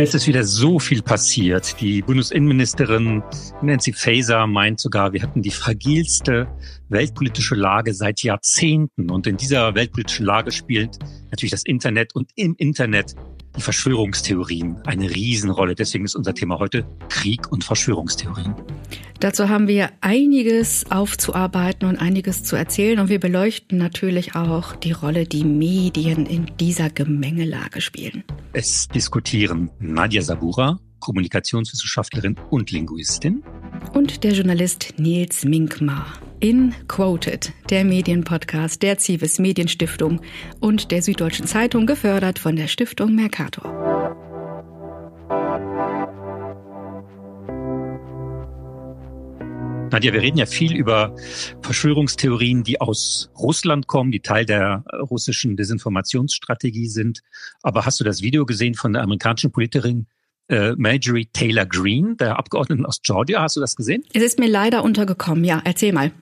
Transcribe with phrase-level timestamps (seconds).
[0.00, 1.80] Es ist wieder so viel passiert.
[1.80, 3.20] Die Bundesinnenministerin
[3.62, 6.46] Nancy Faeser meint sogar, wir hatten die fragilste
[6.88, 9.10] weltpolitische Lage seit Jahrzehnten.
[9.10, 11.00] Und in dieser weltpolitischen Lage spielt
[11.32, 13.16] natürlich das Internet und im Internet
[13.60, 15.74] Verschwörungstheorien eine Riesenrolle.
[15.74, 18.54] Deswegen ist unser Thema heute Krieg und Verschwörungstheorien.
[19.20, 23.00] Dazu haben wir einiges aufzuarbeiten und einiges zu erzählen.
[23.00, 28.24] Und wir beleuchten natürlich auch die Rolle, die Medien in dieser Gemengelage spielen.
[28.52, 33.42] Es diskutieren Nadja Sabura, Kommunikationswissenschaftlerin und Linguistin.
[33.94, 36.06] Und der Journalist Nils Minkmar
[36.40, 40.20] in Quoted, der Medienpodcast der Zivis Medienstiftung
[40.60, 44.08] und der Süddeutschen Zeitung, gefördert von der Stiftung Mercator.
[49.90, 51.16] Nadja, wir reden ja viel über
[51.62, 57.22] Verschwörungstheorien, die aus Russland kommen, die Teil der russischen Desinformationsstrategie sind.
[57.62, 60.06] Aber hast du das Video gesehen von der amerikanischen Politikerin
[60.48, 63.42] äh, Marjorie Taylor Greene, der Abgeordneten aus Georgia?
[63.42, 64.02] Hast du das gesehen?
[64.12, 65.44] Es ist mir leider untergekommen.
[65.44, 66.12] Ja, erzähl mal.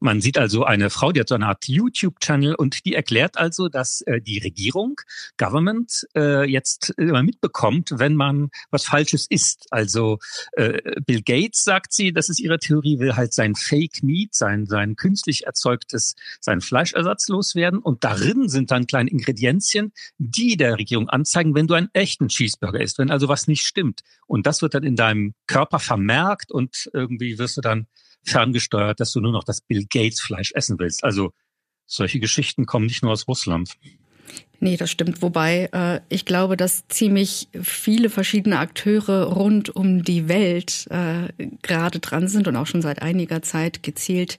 [0.00, 3.68] Man sieht also eine Frau, die hat so eine Art YouTube-Channel und die erklärt also,
[3.68, 5.00] dass äh, die Regierung,
[5.36, 9.66] Government, äh, jetzt immer mitbekommt, wenn man was Falsches isst.
[9.70, 10.18] Also
[10.52, 14.66] äh, Bill Gates, sagt sie, das ist ihre Theorie, will halt sein Fake Meat, sein,
[14.66, 17.80] sein künstlich erzeugtes, sein Fleischersatz loswerden.
[17.80, 22.80] Und darin sind dann kleine Ingredienzien, die der Regierung anzeigen, wenn du einen echten Cheeseburger
[22.80, 24.00] isst, wenn also was nicht stimmt.
[24.26, 27.86] Und das wird dann in deinem Körper vermerkt und irgendwie wirst du dann
[28.24, 31.04] ferngesteuert, dass du nur noch das Bill Gates Fleisch essen willst.
[31.04, 31.32] Also
[31.86, 33.70] solche Geschichten kommen nicht nur aus Russland.
[34.60, 35.22] Nee, das stimmt.
[35.22, 41.28] Wobei äh, ich glaube, dass ziemlich viele verschiedene Akteure rund um die Welt äh,
[41.62, 44.38] gerade dran sind und auch schon seit einiger Zeit gezielt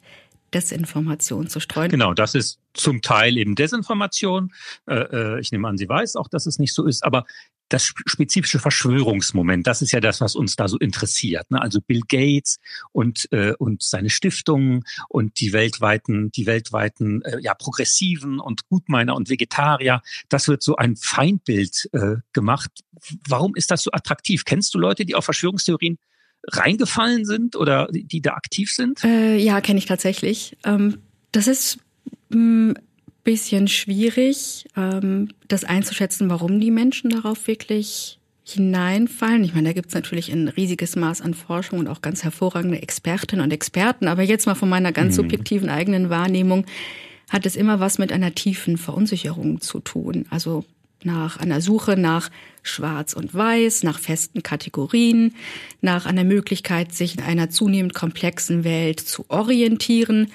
[0.54, 1.90] Desinformation zu streuen.
[1.90, 4.54] Genau, das ist zum Teil eben Desinformation.
[4.88, 7.04] Äh, äh ich nehme an, sie weiß auch, dass es nicht so ist.
[7.04, 7.26] Aber
[7.74, 11.50] das spezifische Verschwörungsmoment, das ist ja das, was uns da so interessiert.
[11.50, 11.60] Ne?
[11.60, 12.60] Also Bill Gates
[12.92, 19.16] und äh, und seine Stiftungen und die weltweiten, die weltweiten äh, ja progressiven und Gutmeiner
[19.16, 22.72] und Vegetarier, das wird so ein Feindbild äh, gemacht.
[23.28, 24.46] Warum ist das so attraktiv?
[24.46, 25.98] Kennst du Leute, die auf Verschwörungstheorien
[26.48, 29.04] reingefallen sind oder die da aktiv sind?
[29.04, 30.58] Äh, ja, kenne ich tatsächlich.
[30.64, 31.00] Ähm,
[31.32, 31.80] das ist
[32.30, 32.74] mm,
[33.24, 39.44] bisschen schwierig, ähm, das einzuschätzen, warum die Menschen darauf wirklich hineinfallen.
[39.44, 42.82] Ich meine, da gibt es natürlich ein riesiges Maß an Forschung und auch ganz hervorragende
[42.82, 44.08] Expertinnen und Experten.
[44.08, 45.24] Aber jetzt mal von meiner ganz mhm.
[45.24, 46.66] subjektiven eigenen Wahrnehmung
[47.30, 50.26] hat es immer was mit einer tiefen Verunsicherung zu tun.
[50.30, 50.66] Also
[51.06, 52.30] nach einer Suche nach
[52.62, 55.36] Schwarz und Weiß, nach festen Kategorien,
[55.82, 60.32] nach einer Möglichkeit, sich in einer zunehmend komplexen Welt zu orientieren.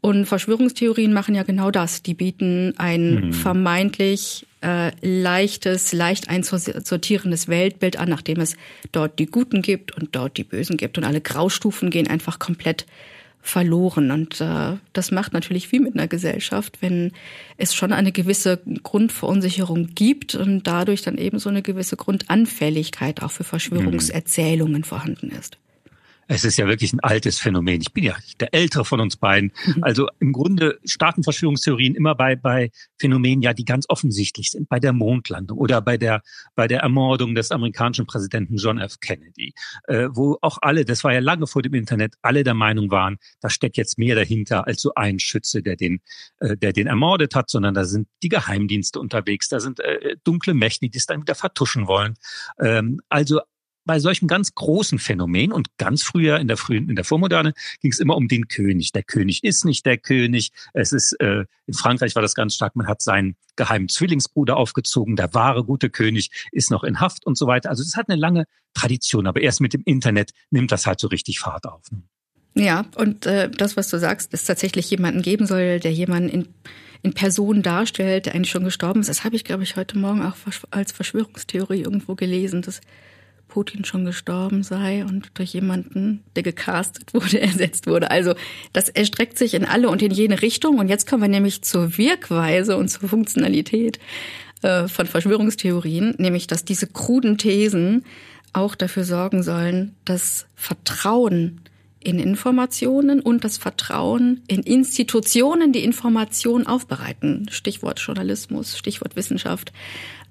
[0.00, 2.02] Und Verschwörungstheorien machen ja genau das.
[2.02, 3.32] Die bieten ein mhm.
[3.32, 8.56] vermeintlich äh, leichtes, leicht einzusortierendes Weltbild an, nachdem es
[8.92, 10.98] dort die Guten gibt und dort die Bösen gibt.
[10.98, 12.86] Und alle Graustufen gehen einfach komplett
[13.40, 14.10] verloren.
[14.10, 17.12] Und äh, das macht natürlich viel mit einer Gesellschaft, wenn
[17.56, 23.30] es schon eine gewisse Grundverunsicherung gibt und dadurch dann eben so eine gewisse Grundanfälligkeit auch
[23.30, 24.84] für Verschwörungserzählungen mhm.
[24.84, 25.56] vorhanden ist.
[26.30, 27.80] Es ist ja wirklich ein altes Phänomen.
[27.80, 29.50] Ich bin ja der ältere von uns beiden.
[29.64, 29.82] Mhm.
[29.82, 34.68] Also im Grunde starten Verschwörungstheorien immer bei, bei Phänomenen, ja, die ganz offensichtlich sind.
[34.68, 36.20] Bei der Mondlandung oder bei der,
[36.54, 39.00] bei der Ermordung des amerikanischen Präsidenten John F.
[39.00, 42.90] Kennedy, äh, wo auch alle, das war ja lange vor dem Internet, alle der Meinung
[42.90, 46.02] waren, da steckt jetzt mehr dahinter als so ein Schütze, der den,
[46.40, 50.52] äh, der den ermordet hat, sondern da sind die Geheimdienste unterwegs, da sind äh, dunkle
[50.52, 52.16] Mächte, die es dann wieder vertuschen wollen.
[52.60, 53.40] Ähm, also
[53.88, 57.90] bei solchen ganz großen Phänomenen und ganz früher in der frühen, in der Vormoderne ging
[57.90, 58.92] es immer um den König.
[58.92, 60.52] Der König ist nicht der König.
[60.74, 65.16] Es ist, äh, in Frankreich war das ganz stark, man hat seinen geheimen Zwillingsbruder aufgezogen.
[65.16, 67.70] Der wahre gute König ist noch in Haft und so weiter.
[67.70, 68.44] Also das hat eine lange
[68.74, 71.90] Tradition, aber erst mit dem Internet nimmt das halt so richtig Fahrt auf.
[71.90, 72.02] Ne?
[72.54, 76.48] Ja, und äh, das, was du sagst, es tatsächlich jemanden geben soll, der jemanden in,
[77.02, 79.08] in Person darstellt, der eigentlich schon gestorben ist.
[79.08, 80.36] Das habe ich, glaube ich, heute Morgen auch
[80.70, 82.60] als Verschwörungstheorie irgendwo gelesen.
[82.60, 82.82] Das
[83.48, 88.10] Putin schon gestorben sei und durch jemanden, der gecastet wurde, ersetzt wurde.
[88.10, 88.34] Also
[88.72, 90.78] das erstreckt sich in alle und in jene Richtung.
[90.78, 93.98] Und jetzt kommen wir nämlich zur Wirkweise und zur Funktionalität
[94.62, 98.04] äh, von Verschwörungstheorien, nämlich dass diese kruden Thesen
[98.52, 101.60] auch dafür sorgen sollen, dass Vertrauen
[102.08, 107.48] in Informationen und das Vertrauen in Institutionen, die Informationen aufbereiten.
[107.50, 109.74] Stichwort Journalismus, Stichwort Wissenschaft,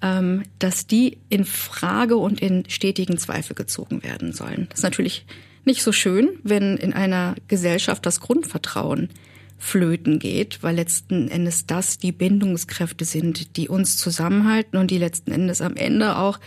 [0.01, 4.65] ähm, dass die in Frage und in stetigen Zweifel gezogen werden sollen.
[4.69, 5.27] Das ist natürlich
[5.65, 9.09] nicht so schön, wenn in einer Gesellschaft das Grundvertrauen
[9.59, 15.31] flöten geht, weil letzten Endes das die Bindungskräfte sind, die uns zusammenhalten und die letzten
[15.31, 16.39] Endes am Ende auch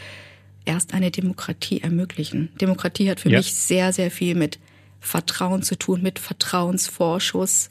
[0.64, 2.48] erst eine Demokratie ermöglichen.
[2.60, 3.38] Demokratie hat für ja.
[3.38, 4.58] mich sehr, sehr viel mit
[5.00, 7.70] Vertrauen zu tun, mit Vertrauensvorschuss.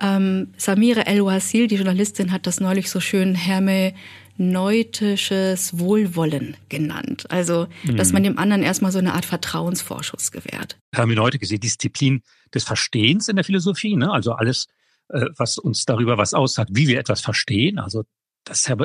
[0.00, 7.24] Ähm, Samira El-Wasil, die Journalistin, hat das neulich so schön hermeneutisches Wohlwollen genannt.
[7.30, 7.96] Also, mhm.
[7.96, 10.76] dass man dem anderen erstmal so eine Art Vertrauensvorschuss gewährt.
[10.94, 12.22] Hermeneutik ist die Disziplin
[12.52, 14.10] des Verstehens in der Philosophie, ne?
[14.10, 14.66] Also alles,
[15.08, 17.78] äh, was uns darüber was aussagt, wie wir etwas verstehen.
[17.78, 18.02] Also
[18.44, 18.76] das ist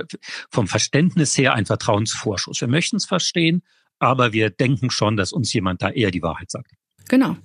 [0.50, 2.62] vom Verständnis her ein Vertrauensvorschuss.
[2.62, 3.62] Wir möchten es verstehen,
[4.00, 6.71] aber wir denken schon, dass uns jemand da eher die Wahrheit sagt.
[7.10, 7.36] Genau.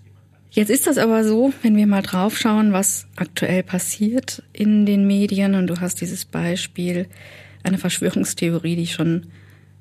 [0.54, 5.56] Jetzt ist das aber so, wenn wir mal draufschauen, was aktuell passiert in den Medien,
[5.56, 7.08] und du hast dieses Beispiel,
[7.64, 9.26] eine Verschwörungstheorie, die schon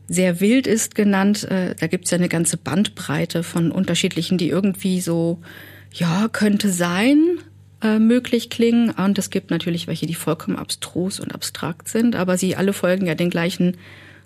[0.08, 1.44] sehr wild ist, genannt.
[1.44, 5.42] Äh, da gibt es ja eine ganze Bandbreite von unterschiedlichen, die irgendwie so,
[5.92, 7.38] ja, könnte sein,
[7.84, 8.90] äh, möglich klingen.
[8.90, 13.06] Und es gibt natürlich welche, die vollkommen abstrus und abstrakt sind, aber sie alle folgen
[13.06, 13.78] ja den gleichen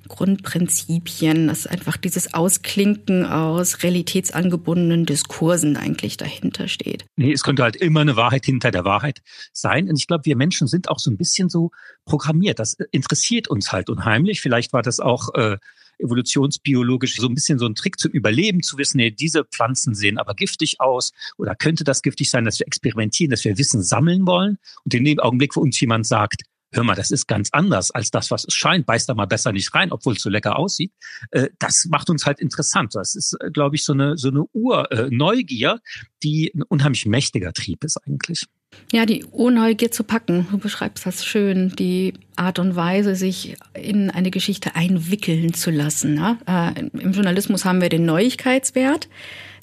[0.07, 7.05] Grundprinzipien, dass einfach dieses Ausklinken aus realitätsangebundenen Diskursen eigentlich dahinter steht.
[7.15, 9.19] Nee, es könnte halt immer eine Wahrheit hinter der Wahrheit
[9.53, 9.89] sein.
[9.89, 11.71] Und ich glaube, wir Menschen sind auch so ein bisschen so
[12.05, 12.59] programmiert.
[12.59, 14.41] Das interessiert uns halt unheimlich.
[14.41, 15.57] Vielleicht war das auch äh,
[15.99, 20.17] evolutionsbiologisch so ein bisschen so ein Trick zum Überleben, zu wissen, nee, diese Pflanzen sehen
[20.17, 24.25] aber giftig aus oder könnte das giftig sein, dass wir experimentieren, dass wir Wissen sammeln
[24.27, 27.91] wollen und in dem Augenblick, wo uns jemand sagt, hör mal, das ist ganz anders
[27.91, 30.57] als das, was es scheint, beiß da mal besser nicht rein, obwohl es so lecker
[30.57, 30.91] aussieht.
[31.31, 32.95] Äh, das macht uns halt interessant.
[32.95, 35.79] Das ist, äh, glaube ich, so eine, so eine Ur-Neugier,
[36.23, 38.47] die ein unheimlich mächtiger Trieb ist eigentlich.
[38.91, 40.47] Ja, die Unneugier zu packen.
[40.49, 41.75] Du beschreibst das schön.
[41.77, 46.13] Die Art und Weise, sich in eine Geschichte einwickeln zu lassen.
[46.13, 46.37] Ne?
[46.47, 49.09] Äh, Im Journalismus haben wir den Neuigkeitswert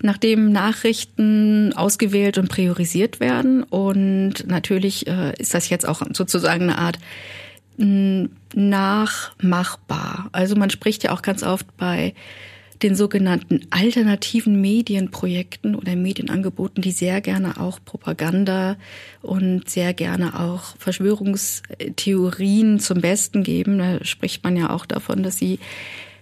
[0.03, 3.63] nachdem Nachrichten ausgewählt und priorisiert werden.
[3.63, 6.99] Und natürlich äh, ist das jetzt auch sozusagen eine Art
[8.55, 10.29] nachmachbar.
[10.31, 12.15] Also man spricht ja auch ganz oft bei
[12.83, 18.77] den sogenannten alternativen Medienprojekten oder Medienangeboten, die sehr gerne auch Propaganda
[19.23, 23.79] und sehr gerne auch Verschwörungstheorien zum Besten geben.
[23.79, 25.59] Da spricht man ja auch davon, dass sie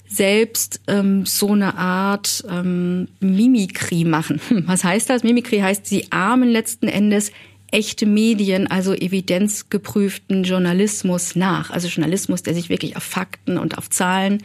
[0.06, 4.40] selbst ähm, so eine Art ähm, Mimikry machen.
[4.66, 5.24] Was heißt das?
[5.24, 7.32] Mimikry heißt, sie ahmen letzten Endes
[7.70, 11.70] echte Medien, also evidenzgeprüften Journalismus nach.
[11.70, 14.42] Also Journalismus, der sich wirklich auf Fakten und auf Zahlen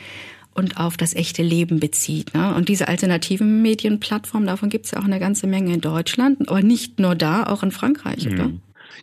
[0.58, 2.34] und auf das echte Leben bezieht.
[2.34, 2.56] Ne?
[2.56, 6.62] Und diese alternativen Medienplattformen, davon gibt es ja auch eine ganze Menge in Deutschland, aber
[6.62, 8.34] nicht nur da, auch in Frankreich, mhm.
[8.34, 8.52] oder?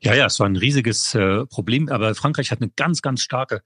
[0.03, 3.63] Ja, ja, es war ein riesiges äh, Problem, aber Frankreich hat eine ganz, ganz starke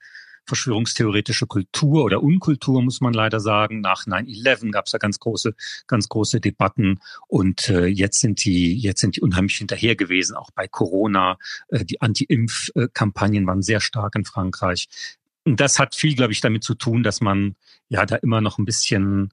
[0.48, 3.80] verschwörungstheoretische Kultur oder Unkultur, muss man leider sagen.
[3.80, 5.54] Nach 9-11 gab es da ganz große,
[5.86, 10.50] ganz große Debatten und äh, jetzt sind die, jetzt sind die unheimlich hinterher gewesen, auch
[10.50, 11.38] bei Corona.
[11.68, 14.88] Äh, die Anti-Impf-Kampagnen waren sehr stark in Frankreich.
[15.48, 17.56] Und das hat viel, glaube ich, damit zu tun, dass man
[17.88, 19.30] ja da immer noch ein bisschen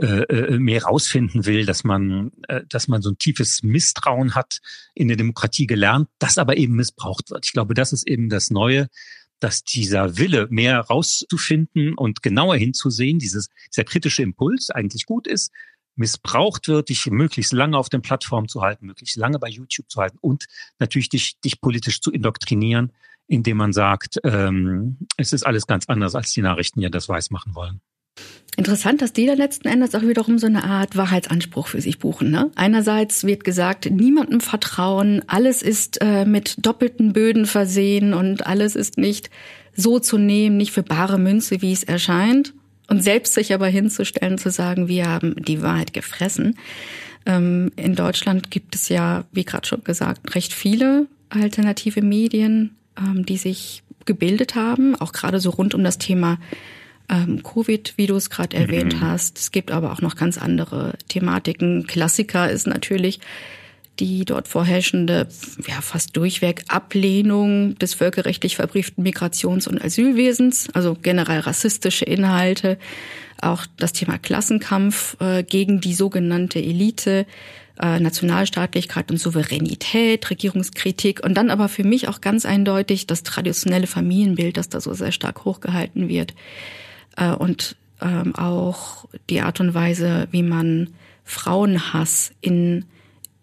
[0.00, 4.60] äh, äh, mehr rausfinden will, dass man, äh, dass man so ein tiefes Misstrauen hat
[4.94, 7.46] in der Demokratie gelernt, das aber eben missbraucht wird.
[7.46, 8.86] Ich glaube, das ist eben das Neue,
[9.40, 15.50] dass dieser Wille, mehr rauszufinden und genauer hinzusehen, dieses, dieser kritische Impuls eigentlich gut ist,
[15.96, 20.00] missbraucht wird, dich möglichst lange auf den Plattformen zu halten, möglichst lange bei YouTube zu
[20.00, 20.46] halten und
[20.78, 22.92] natürlich dich, dich politisch zu indoktrinieren,
[23.28, 27.30] indem man sagt, ähm, es ist alles ganz anders, als die Nachrichten ja das weiß
[27.30, 27.80] machen wollen.
[28.56, 32.30] Interessant, dass die da letzten Endes auch wiederum so eine Art Wahrheitsanspruch für sich buchen.
[32.30, 32.50] Ne?
[32.54, 38.96] Einerseits wird gesagt, niemandem vertrauen, alles ist äh, mit doppelten Böden versehen und alles ist
[38.96, 39.28] nicht
[39.74, 42.54] so zu nehmen, nicht für bare Münze, wie es erscheint.
[42.88, 46.56] Und selbst sich aber hinzustellen, zu sagen, wir haben die Wahrheit gefressen.
[47.26, 53.36] Ähm, in Deutschland gibt es ja, wie gerade schon gesagt, recht viele alternative Medien, die
[53.36, 56.38] sich gebildet haben, auch gerade so rund um das Thema
[57.08, 59.00] ähm, Covid, wie du es gerade erwähnt mhm.
[59.00, 59.38] hast.
[59.38, 61.86] Es gibt aber auch noch ganz andere Thematiken.
[61.86, 63.20] Klassiker ist natürlich
[63.98, 65.26] die dort vorherrschende,
[65.66, 72.78] ja, fast durchweg Ablehnung des völkerrechtlich verbrieften Migrations- und Asylwesens, also generell rassistische Inhalte,
[73.40, 77.26] auch das Thema Klassenkampf äh, gegen die sogenannte Elite,
[77.80, 83.86] äh, Nationalstaatlichkeit und Souveränität, Regierungskritik und dann aber für mich auch ganz eindeutig das traditionelle
[83.86, 86.34] Familienbild, das da so sehr stark hochgehalten wird
[87.16, 90.90] äh, und ähm, auch die Art und Weise, wie man
[91.24, 92.84] Frauenhass in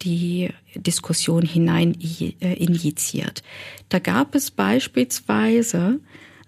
[0.01, 3.43] die Diskussion hinein äh, injiziert.
[3.89, 5.99] Da gab es beispielsweise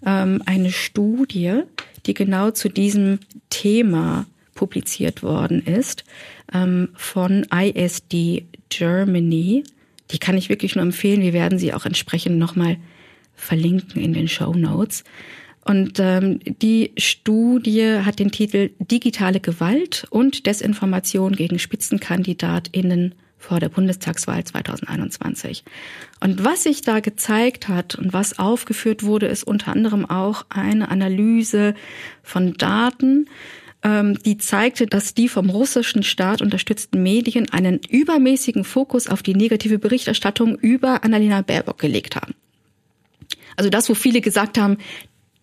[0.04, 1.62] ähm, eine Studie,
[2.06, 6.04] die genau zu diesem Thema publiziert worden ist,
[6.62, 9.64] ähm, von ISD Germany.
[10.10, 11.22] Die kann ich wirklich nur empfehlen.
[11.22, 12.76] Wir werden sie auch entsprechend nochmal
[13.34, 15.04] verlinken in den Show Notes.
[15.64, 23.68] Und ähm, die Studie hat den Titel Digitale Gewalt und Desinformation gegen Spitzenkandidatinnen vor der
[23.68, 25.64] Bundestagswahl 2021.
[26.20, 30.88] Und was sich da gezeigt hat und was aufgeführt wurde, ist unter anderem auch eine
[30.88, 31.74] Analyse
[32.22, 33.28] von Daten,
[33.84, 39.78] die zeigte, dass die vom russischen Staat unterstützten Medien einen übermäßigen Fokus auf die negative
[39.78, 42.34] Berichterstattung über Annalena Baerbock gelegt haben.
[43.56, 44.78] Also das, wo viele gesagt haben,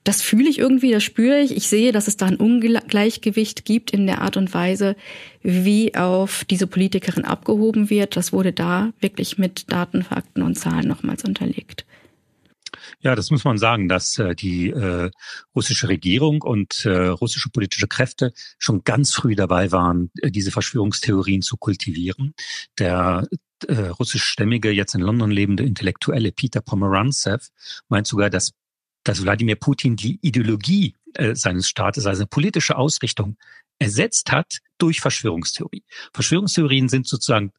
[0.04, 1.56] das fühle ich irgendwie, das spüre ich.
[1.56, 4.96] Ich sehe, dass es da ein Ungleichgewicht gibt in der Art und Weise,
[5.42, 8.18] wie auf diese Politikerin abgehoben wird.
[8.18, 11.86] Das wurde da wirklich mit Daten, Fakten und Zahlen nochmals unterlegt.
[13.04, 15.12] Ja, das muss man sagen, dass äh, die äh,
[15.54, 21.42] russische Regierung und äh, russische politische Kräfte schon ganz früh dabei waren, äh, diese Verschwörungstheorien
[21.42, 22.34] zu kultivieren.
[22.80, 23.28] Der
[23.68, 27.50] äh, russischstämmige, jetzt in London lebende Intellektuelle Peter Pomerantsev
[27.90, 28.52] meint sogar, dass
[29.04, 33.38] dass Wladimir Putin die Ideologie äh, seines Staates, also eine politische Ausrichtung,
[33.80, 35.84] ersetzt hat durch Verschwörungstheorie.
[36.14, 37.52] Verschwörungstheorien sind sozusagen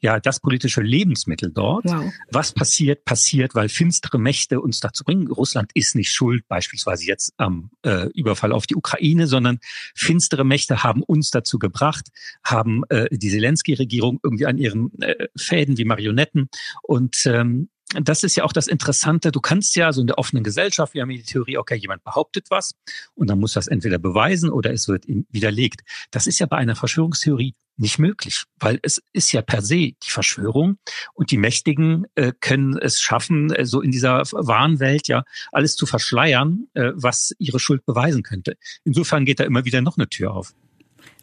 [0.00, 1.84] ja das politische Lebensmittel dort.
[1.84, 2.12] Wow.
[2.30, 5.28] Was passiert, passiert, weil finstere Mächte uns dazu bringen.
[5.28, 9.58] Russland ist nicht schuld, beispielsweise jetzt am äh, Überfall auf die Ukraine, sondern
[9.94, 12.08] finstere Mächte haben uns dazu gebracht,
[12.44, 16.48] haben äh, die Zelensky-Regierung irgendwie an ihren äh, Fäden wie Marionetten
[16.82, 19.32] und ähm, das ist ja auch das Interessante.
[19.32, 22.46] Du kannst ja so in der offenen Gesellschaft, wir haben die Theorie, okay, jemand behauptet
[22.50, 22.74] was
[23.14, 25.80] und dann muss das entweder beweisen oder es wird ihm widerlegt.
[26.10, 29.96] Das ist ja bei einer Verschwörungstheorie nicht möglich, weil es ist ja per se die
[30.10, 30.76] Verschwörung
[31.14, 35.76] und die Mächtigen äh, können es schaffen, äh, so in dieser wahren Welt ja alles
[35.76, 38.56] zu verschleiern, äh, was ihre Schuld beweisen könnte.
[38.84, 40.54] Insofern geht da immer wieder noch eine Tür auf.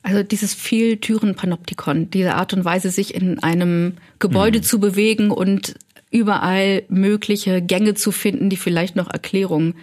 [0.03, 4.63] Also dieses Viel-Türen-Panoptikon, diese Art und Weise, sich in einem Gebäude mhm.
[4.63, 5.75] zu bewegen und
[6.11, 9.75] überall mögliche Gänge zu finden, die vielleicht noch Erklärungen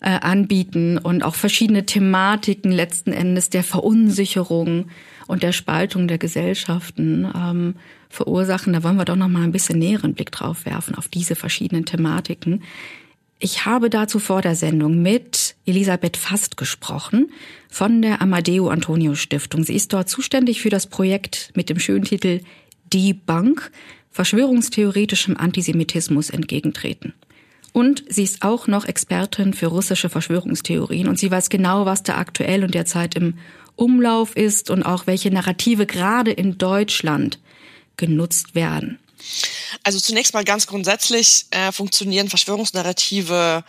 [0.00, 4.88] äh, anbieten und auch verschiedene Thematiken letzten Endes der Verunsicherung
[5.28, 7.74] und der Spaltung der Gesellschaften ähm,
[8.08, 8.72] verursachen.
[8.72, 11.84] Da wollen wir doch noch mal ein bisschen näheren Blick drauf werfen auf diese verschiedenen
[11.84, 12.62] Thematiken.
[13.38, 17.32] Ich habe dazu vor der Sendung mit Elisabeth Fast gesprochen
[17.68, 19.64] von der Amadeo Antonio Stiftung.
[19.64, 22.40] Sie ist dort zuständig für das Projekt mit dem schönen Titel
[22.92, 23.70] Die Bank
[24.10, 27.14] verschwörungstheoretischem Antisemitismus entgegentreten.
[27.72, 32.18] Und sie ist auch noch Expertin für russische Verschwörungstheorien und sie weiß genau, was da
[32.18, 33.38] aktuell und derzeit im
[33.76, 37.38] Umlauf ist und auch welche Narrative gerade in Deutschland
[37.96, 38.98] genutzt werden.
[39.84, 43.64] Also zunächst mal ganz grundsätzlich äh, funktionieren Verschwörungsnarrative,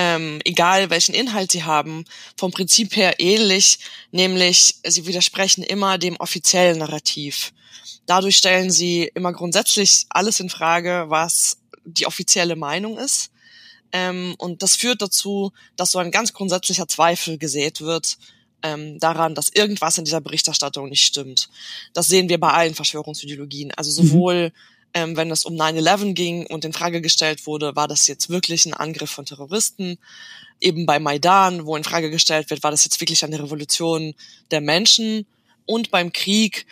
[0.00, 2.04] ähm, egal welchen Inhalt sie haben,
[2.36, 3.80] vom Prinzip her ähnlich,
[4.12, 7.52] nämlich sie widersprechen immer dem offiziellen Narrativ.
[8.06, 13.32] Dadurch stellen sie immer grundsätzlich alles in Frage, was die offizielle Meinung ist.
[13.90, 18.18] Ähm, und das führt dazu, dass so ein ganz grundsätzlicher Zweifel gesät wird
[18.62, 21.48] ähm, daran, dass irgendwas in dieser Berichterstattung nicht stimmt.
[21.92, 23.72] Das sehen wir bei allen Verschwörungsideologien.
[23.72, 24.06] Also mhm.
[24.06, 24.52] sowohl mhm.
[24.94, 28.66] Ähm, wenn es um 9-11 ging und in Frage gestellt wurde, war das jetzt wirklich
[28.66, 29.98] ein Angriff von Terroristen?
[30.60, 34.14] Eben bei Maidan, wo in Frage gestellt wird, war das jetzt wirklich eine Revolution
[34.50, 35.26] der Menschen?
[35.66, 36.66] Und beim Krieg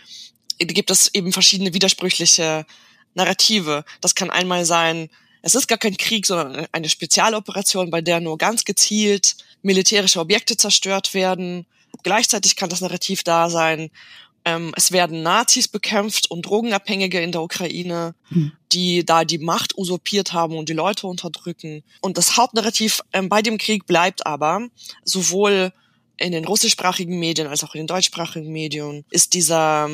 [0.59, 2.67] gibt es eben verschiedene widersprüchliche
[3.15, 3.85] Narrative.
[4.01, 5.11] Das kann einmal sein,
[5.43, 10.57] es ist gar kein Krieg, sondern eine Spezialoperation, bei der nur ganz gezielt militärische Objekte
[10.57, 11.67] zerstört werden.
[12.03, 13.91] Gleichzeitig kann das Narrativ da sein,
[14.47, 18.53] ähm, es werden Nazis bekämpft und Drogenabhängige in der Ukraine, hm.
[18.73, 21.83] die da die Macht usurpiert haben und die Leute unterdrücken.
[22.01, 24.69] Und das Hauptnarrativ ähm, bei dem Krieg bleibt aber
[25.05, 25.73] sowohl
[26.17, 29.91] in den russischsprachigen Medien als auch in den deutschsprachigen Medien ist dieser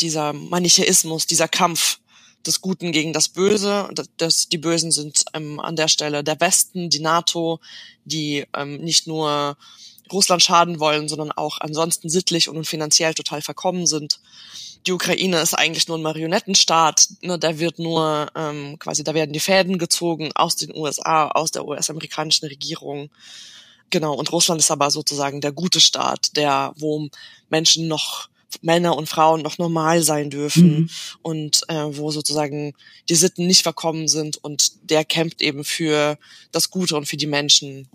[0.00, 1.98] dieser Manichäismus, dieser Kampf
[2.46, 3.88] des Guten gegen das Böse.
[4.16, 7.60] Das, die Bösen sind ähm, an der Stelle der Westen, die NATO,
[8.04, 9.56] die ähm, nicht nur
[10.12, 14.20] Russland schaden wollen, sondern auch ansonsten sittlich und finanziell total verkommen sind.
[14.86, 17.08] Die Ukraine ist eigentlich nur ein Marionettenstaat.
[17.22, 21.50] Ne, da wird nur ähm, quasi, da werden die Fäden gezogen aus den USA, aus
[21.50, 23.10] der US-amerikanischen Regierung.
[23.90, 24.14] Genau.
[24.14, 27.08] Und Russland ist aber sozusagen der gute Staat, der wo
[27.48, 28.28] Menschen noch
[28.62, 30.90] Männer und Frauen noch normal sein dürfen mhm.
[31.22, 32.74] und äh, wo sozusagen
[33.08, 36.18] die Sitten nicht verkommen sind und der kämpft eben für
[36.52, 37.88] das Gute und für die Menschen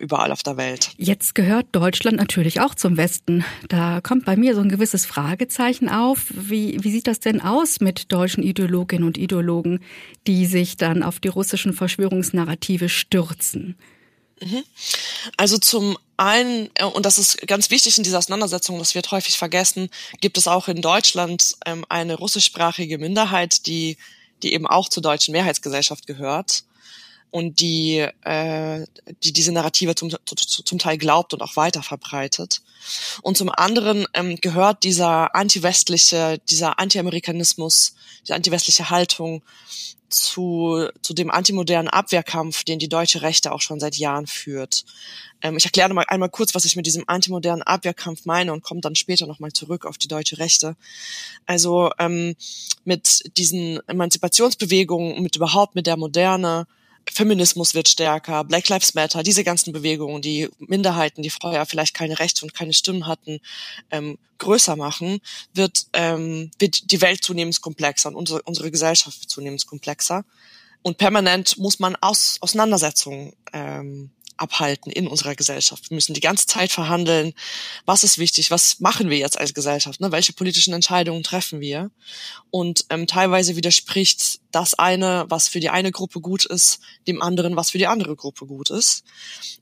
[0.00, 0.90] überall auf der Welt.
[0.96, 3.44] Jetzt gehört Deutschland natürlich auch zum Westen.
[3.68, 6.26] Da kommt bei mir so ein gewisses Fragezeichen auf.
[6.30, 9.80] Wie, wie sieht das denn aus mit deutschen Ideologinnen und Ideologen,
[10.26, 13.76] die sich dann auf die russischen Verschwörungsnarrative stürzen?
[14.40, 14.64] Mhm.
[15.36, 19.36] Also zum einen, äh, und das ist ganz wichtig in dieser Auseinandersetzung, das wird häufig
[19.36, 19.88] vergessen,
[20.20, 23.96] gibt es auch in Deutschland ähm, eine russischsprachige Minderheit, die,
[24.42, 26.64] die eben auch zur deutschen Mehrheitsgesellschaft gehört.
[27.32, 28.86] Und die, äh,
[29.24, 32.60] die diese Narrative zum, zum Teil glaubt und auch weiter verbreitet.
[33.22, 39.42] Und zum anderen ähm, gehört dieser antiwestliche, dieser Anti-Amerikanismus, diese antiwestliche Haltung
[40.10, 44.84] zu, zu dem antimodernen Abwehrkampf, den die deutsche Rechte auch schon seit Jahren führt.
[45.40, 48.82] Ähm, ich erkläre mal einmal kurz, was ich mit diesem antimodernen Abwehrkampf meine und komme
[48.82, 50.76] dann später nochmal zurück auf die deutsche Rechte.
[51.46, 52.36] Also ähm,
[52.84, 56.66] mit diesen Emanzipationsbewegungen, mit überhaupt mit der Moderne,
[57.10, 62.18] Feminismus wird stärker, Black Lives Matter, diese ganzen Bewegungen, die Minderheiten, die vorher vielleicht keine
[62.18, 63.40] Rechte und keine Stimmen hatten,
[63.90, 65.20] ähm, größer machen,
[65.54, 70.24] wird, ähm, wird die Welt zunehmend komplexer und unsere, unsere Gesellschaft zunehmend komplexer.
[70.82, 74.10] Und permanent muss man Aus, Auseinandersetzungen ähm,
[74.42, 75.88] abhalten in unserer Gesellschaft.
[75.88, 77.32] Wir müssen die ganze Zeit verhandeln,
[77.86, 80.10] was ist wichtig, was machen wir jetzt als Gesellschaft, ne?
[80.10, 81.90] welche politischen Entscheidungen treffen wir.
[82.50, 87.56] Und ähm, teilweise widerspricht das eine, was für die eine Gruppe gut ist, dem anderen,
[87.56, 89.04] was für die andere Gruppe gut ist.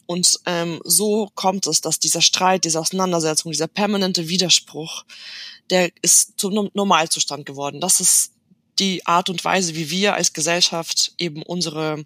[0.07, 5.05] Und ähm, so kommt es, dass dieser Streit, diese Auseinandersetzung, dieser permanente Widerspruch,
[5.69, 7.81] der ist zum Normalzustand geworden.
[7.81, 8.33] Das ist
[8.79, 12.05] die Art und Weise, wie wir als Gesellschaft eben unsere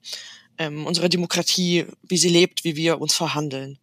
[0.59, 3.79] ähm, unsere Demokratie, wie sie lebt, wie wir uns verhandeln.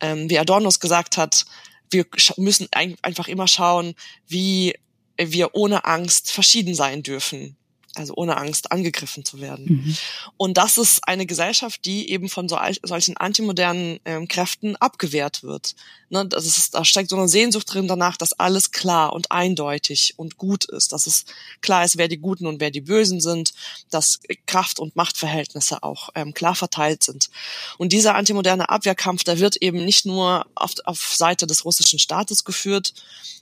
[0.00, 1.44] Ähm, wie Adornos gesagt hat,
[1.90, 2.06] wir
[2.36, 3.94] müssen ein einfach immer schauen,
[4.26, 4.74] wie
[5.16, 7.56] wir ohne Angst verschieden sein dürfen
[7.96, 9.66] also ohne Angst angegriffen zu werden.
[9.66, 9.96] Mhm.
[10.36, 15.74] Und das ist eine Gesellschaft, die eben von so, solchen antimodernen ähm, Kräften abgewehrt wird.
[16.10, 20.14] Ne, das ist, da steckt so eine Sehnsucht drin danach, dass alles klar und eindeutig
[20.16, 21.24] und gut ist, dass es
[21.60, 23.52] klar ist, wer die Guten und wer die Bösen sind,
[23.90, 27.30] dass Kraft- und Machtverhältnisse auch ähm, klar verteilt sind.
[27.78, 32.44] Und dieser antimoderne Abwehrkampf, der wird eben nicht nur auf, auf Seite des russischen Staates
[32.44, 32.94] geführt,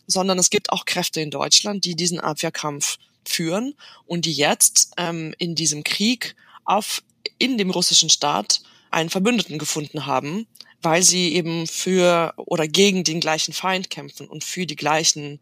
[0.06, 3.74] sondern es gibt auch Kräfte in Deutschland, die diesen Abwehrkampf führen
[4.06, 7.02] und die jetzt ähm, in diesem Krieg auf
[7.38, 10.46] in dem russischen Staat einen Verbündeten gefunden haben,
[10.82, 15.40] weil sie eben für oder gegen den gleichen Feind kämpfen und für die gleichen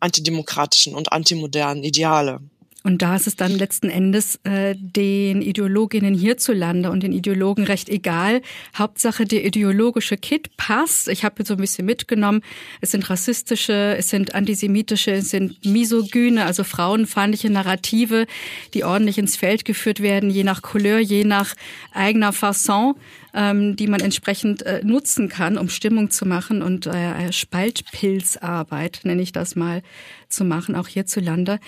[0.00, 2.40] antidemokratischen und antimodernen Ideale.
[2.86, 7.88] Und da ist es dann letzten Endes äh, den Ideologinnen hierzulande und den Ideologen recht
[7.88, 8.42] egal.
[8.76, 11.08] Hauptsache der ideologische Kit passt.
[11.08, 12.42] Ich habe so ein bisschen mitgenommen.
[12.80, 18.28] Es sind rassistische, es sind antisemitische, es sind misogyne, also frauenfeindliche Narrative,
[18.72, 21.56] die ordentlich ins Feld geführt werden, je nach Couleur, je nach
[21.92, 22.94] eigener Fasson
[23.36, 29.22] ähm, die man entsprechend äh, nutzen kann, um Stimmung zu machen und äh, Spaltpilzarbeit, nenne
[29.22, 29.82] ich das mal,
[30.28, 31.60] zu machen, auch hierzulande.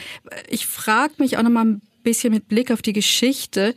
[0.49, 3.75] Ich frage mich auch noch mal ein bisschen mit Blick auf die Geschichte,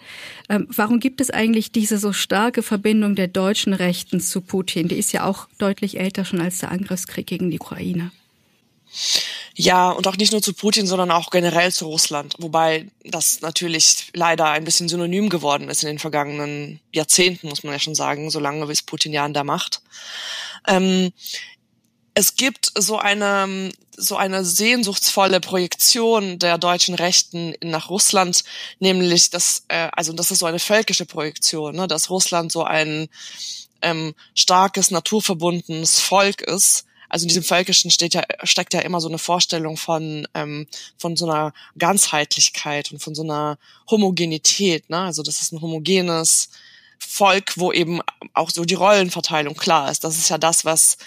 [0.48, 4.88] ähm, warum gibt es eigentlich diese so starke Verbindung der deutschen Rechten zu Putin?
[4.88, 8.12] Die ist ja auch deutlich älter schon als der Angriffskrieg gegen die Ukraine.
[9.56, 12.36] Ja, und auch nicht nur zu Putin, sondern auch generell zu Russland.
[12.40, 17.74] Wobei das natürlich leider ein bisschen synonym geworden ist in den vergangenen Jahrzehnten, muss man
[17.74, 19.82] ja schon sagen, solange wie es Putin ja an der Macht.
[20.68, 21.12] Ähm,
[22.14, 28.44] es gibt so eine, so eine sehnsuchtsvolle Projektion der deutschen Rechten nach Russland,
[28.80, 33.10] nämlich das, äh, also das ist so eine völkische Projektion, ne, dass Russland so ein
[33.82, 39.10] ähm, starkes, naturverbundenes Volk ist, also in diesem Völkischen steht ja, steckt ja immer so
[39.10, 40.66] eine Vorstellung von, ähm,
[40.98, 43.58] von so einer Ganzheitlichkeit und von so einer
[43.90, 44.90] Homogenität.
[44.90, 44.98] Ne?
[44.98, 46.52] Also das ist ein homogenes
[47.00, 48.00] Volk, wo eben
[48.34, 50.06] auch so die Rollenverteilung klar ist.
[50.06, 50.98] Das ist ja das, was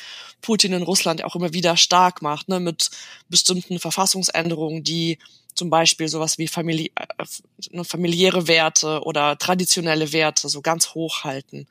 [0.43, 2.61] Putin in Russland auch immer wieder stark macht, ne?
[2.61, 2.91] mit
[3.31, 5.19] bestimmten Verfassungsänderungen, die
[5.55, 7.25] zum Beispiel sowas wie famili äh,
[7.71, 11.67] ne, familiäre Werte oder traditionelle Werte so ganz hoch halten.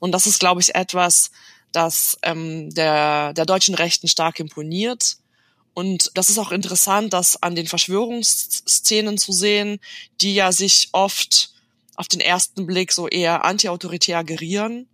[0.00, 1.32] Und das ist, glaube ich, etwas,
[1.74, 5.16] das ähm, der, der deutschen Rechten stark imponiert.
[5.74, 9.80] Und das ist auch interessant, das an den Verschwörungsszenen zu sehen,
[10.20, 11.52] die ja sich oft
[11.96, 14.86] auf den ersten Blick so eher antiautoritär gerieren,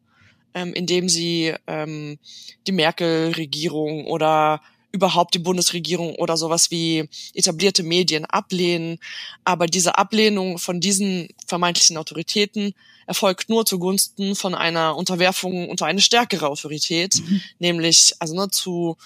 [0.55, 2.19] ähm, indem sie ähm,
[2.67, 8.99] die Merkel-Regierung oder überhaupt die Bundesregierung oder sowas wie etablierte Medien ablehnen.
[9.45, 12.75] Aber diese Ablehnung von diesen vermeintlichen Autoritäten
[13.07, 17.41] erfolgt nur zugunsten von einer Unterwerfung unter eine stärkere Autorität, mhm.
[17.59, 18.97] nämlich also ne, zu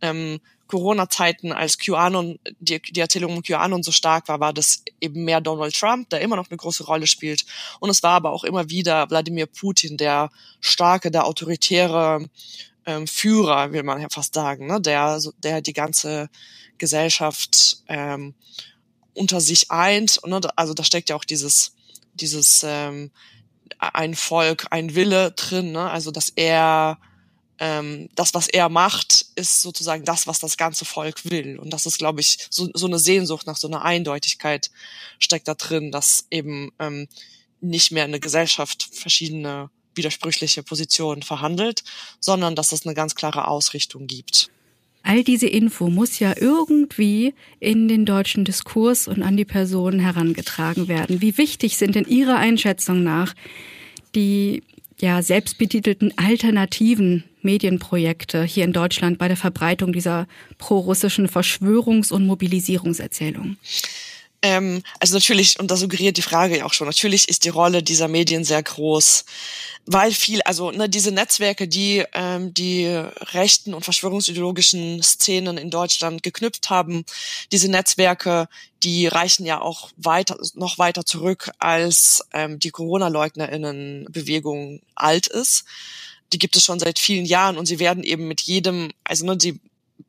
[0.00, 0.40] ähm,
[0.72, 5.42] Corona-Zeiten, als QAnon, die, die Erzählung um QAnon so stark war, war das eben mehr
[5.42, 7.44] Donald Trump, der immer noch eine große Rolle spielt.
[7.78, 10.30] Und es war aber auch immer wieder Wladimir Putin, der
[10.62, 12.26] starke, der autoritäre
[12.86, 14.80] ähm, Führer, will man ja fast sagen, ne?
[14.80, 16.28] der, der die ganze
[16.78, 18.34] Gesellschaft ähm,
[19.14, 20.20] unter sich eint.
[20.26, 20.40] Ne?
[20.56, 21.72] Also da steckt ja auch dieses,
[22.14, 23.10] dieses ähm,
[23.78, 25.90] ein Volk, ein Wille drin, ne?
[25.90, 26.98] also dass er
[27.58, 31.58] ähm, das, was er macht, ist sozusagen das, was das ganze Volk will.
[31.58, 34.70] Und das ist, glaube ich, so, so eine Sehnsucht nach so einer Eindeutigkeit
[35.20, 37.06] steckt da drin, dass eben ähm,
[37.60, 41.84] nicht mehr in der Gesellschaft verschiedene widersprüchliche Positionen verhandelt,
[42.20, 44.50] sondern dass es eine ganz klare Ausrichtung gibt.
[45.02, 50.86] All diese Info muss ja irgendwie in den deutschen Diskurs und an die Personen herangetragen
[50.86, 51.20] werden.
[51.20, 53.34] Wie wichtig sind denn Ihrer Einschätzung nach
[54.14, 54.62] die
[55.00, 60.28] ja selbstbetitelten alternativen Medienprojekte hier in Deutschland bei der Verbreitung dieser
[60.58, 63.56] prorussischen Verschwörungs- und Mobilisierungserzählung?
[64.44, 67.84] Ähm, also natürlich, und das suggeriert die Frage ja auch schon, natürlich ist die Rolle
[67.84, 69.24] dieser Medien sehr groß,
[69.86, 76.24] weil viel, also ne, diese Netzwerke, die ähm, die rechten und verschwörungsideologischen Szenen in Deutschland
[76.24, 77.04] geknüpft haben,
[77.52, 78.48] diese Netzwerke,
[78.82, 85.64] die reichen ja auch weiter, noch weiter zurück, als ähm, die Corona-LeugnerInnen-Bewegung alt ist.
[86.32, 89.38] Die gibt es schon seit vielen Jahren und sie werden eben mit jedem, also ne,
[89.40, 89.60] sie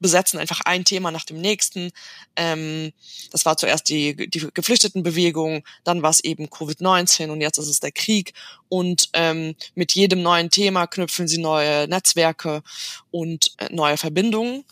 [0.03, 1.91] besetzen einfach ein Thema nach dem nächsten.
[2.35, 2.93] Ähm,
[3.31, 7.79] das war zuerst die, die Geflüchtetenbewegung, dann war es eben Covid-19 und jetzt ist es
[7.79, 8.33] der Krieg.
[8.69, 12.61] Und ähm, mit jedem neuen Thema knüpfen sie neue Netzwerke
[13.09, 14.63] und äh, neue Verbindungen.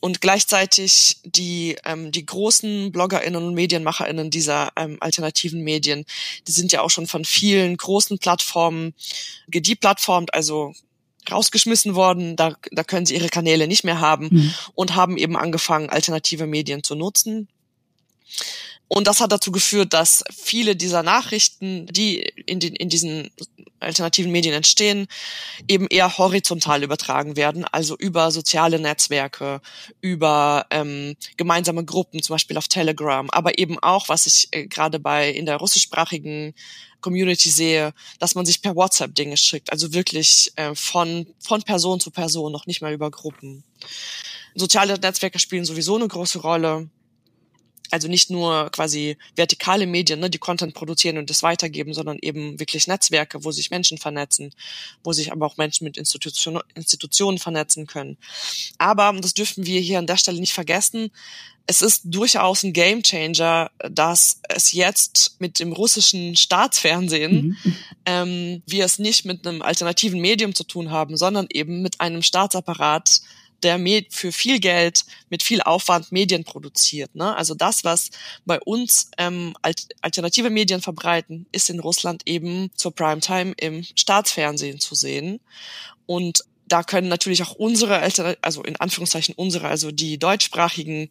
[0.00, 6.04] Und gleichzeitig die, ähm, die großen BloggerInnen und MedienmacherInnen dieser ähm, alternativen Medien,
[6.46, 8.92] die sind ja auch schon von vielen großen Plattformen
[9.48, 10.74] gedeplatformt, also
[11.30, 14.54] rausgeschmissen worden, da, da können sie ihre Kanäle nicht mehr haben mhm.
[14.74, 17.48] und haben eben angefangen, alternative Medien zu nutzen.
[18.88, 23.30] Und das hat dazu geführt, dass viele dieser Nachrichten, die in, den, in diesen
[23.80, 25.06] alternativen Medien entstehen,
[25.68, 29.60] eben eher horizontal übertragen werden, also über soziale Netzwerke,
[30.00, 34.98] über ähm, gemeinsame Gruppen, zum Beispiel auf Telegram, aber eben auch, was ich äh, gerade
[34.98, 36.54] bei in der russischsprachigen
[37.04, 42.00] Community sehe, dass man sich per WhatsApp Dinge schickt, also wirklich äh, von, von Person
[42.00, 43.62] zu Person, noch nicht mal über Gruppen.
[44.54, 46.88] Soziale Netzwerke spielen sowieso eine große Rolle.
[47.90, 52.58] Also nicht nur quasi vertikale Medien, ne, die Content produzieren und das weitergeben, sondern eben
[52.58, 54.54] wirklich Netzwerke, wo sich Menschen vernetzen,
[55.04, 58.16] wo sich aber auch Menschen mit Institution, Institutionen vernetzen können.
[58.78, 61.10] Aber, das dürfen wir hier an der Stelle nicht vergessen,
[61.66, 67.76] es ist durchaus ein Gamechanger, dass es jetzt mit dem russischen Staatsfernsehen mhm.
[68.04, 72.22] ähm, wir es nicht mit einem alternativen Medium zu tun haben, sondern eben mit einem
[72.22, 73.22] Staatsapparat,
[73.62, 73.78] der
[74.10, 77.14] für viel Geld, mit viel Aufwand Medien produziert.
[77.14, 77.34] Ne?
[77.34, 78.10] Also das, was
[78.44, 79.56] bei uns ähm,
[80.02, 85.40] alternative Medien verbreiten, ist in Russland eben zur Primetime im Staatsfernsehen zu sehen.
[86.04, 88.00] Und da können natürlich auch unsere,
[88.40, 91.10] also in Anführungszeichen unsere, also die deutschsprachigen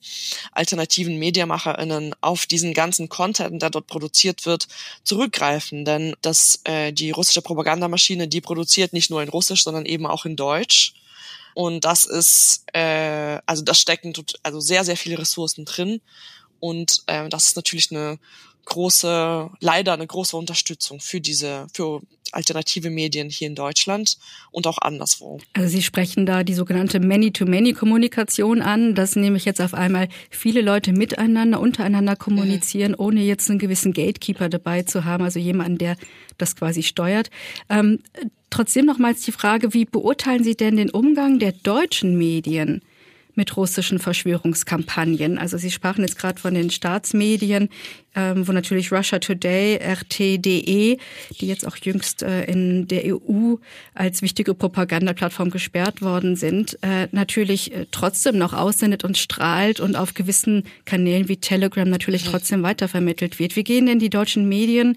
[0.51, 4.67] alternativen MediamacherInnen auf diesen ganzen Content, der dort produziert wird,
[5.03, 5.85] zurückgreifen.
[5.85, 10.25] Denn das, äh, die russische Propagandamaschine, die produziert nicht nur in Russisch, sondern eben auch
[10.25, 10.93] in Deutsch.
[11.53, 16.01] Und das ist, äh, also das stecken also sehr, sehr viele Ressourcen drin.
[16.59, 18.17] Und äh, das ist natürlich eine
[18.65, 24.17] große, leider eine große Unterstützung für diese, für alternative Medien hier in Deutschland
[24.51, 25.39] und auch anderswo.
[25.53, 30.93] Also Sie sprechen da die sogenannte Many-to-Many-Kommunikation an, dass nämlich jetzt auf einmal viele Leute
[30.93, 35.95] miteinander, untereinander kommunizieren, ohne jetzt einen gewissen Gatekeeper dabei zu haben, also jemanden, der
[36.37, 37.29] das quasi steuert.
[37.69, 37.99] Ähm,
[38.49, 42.81] trotzdem nochmals die Frage, wie beurteilen Sie denn den Umgang der deutschen Medien
[43.35, 45.37] mit russischen Verschwörungskampagnen.
[45.37, 47.69] Also Sie sprachen jetzt gerade von den Staatsmedien,
[48.15, 50.97] ähm, wo natürlich Russia Today, RT.de,
[51.39, 53.55] die jetzt auch jüngst äh, in der EU
[53.95, 59.95] als wichtige Propagandaplattform gesperrt worden sind, äh, natürlich äh, trotzdem noch aussendet und strahlt und
[59.95, 63.55] auf gewissen Kanälen wie Telegram natürlich trotzdem weitervermittelt wird.
[63.55, 64.95] Wie gehen denn die deutschen Medien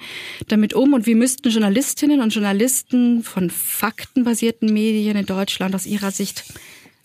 [0.48, 6.10] damit um und wie müssten Journalistinnen und Journalisten von faktenbasierten Medien in Deutschland aus Ihrer
[6.10, 6.44] Sicht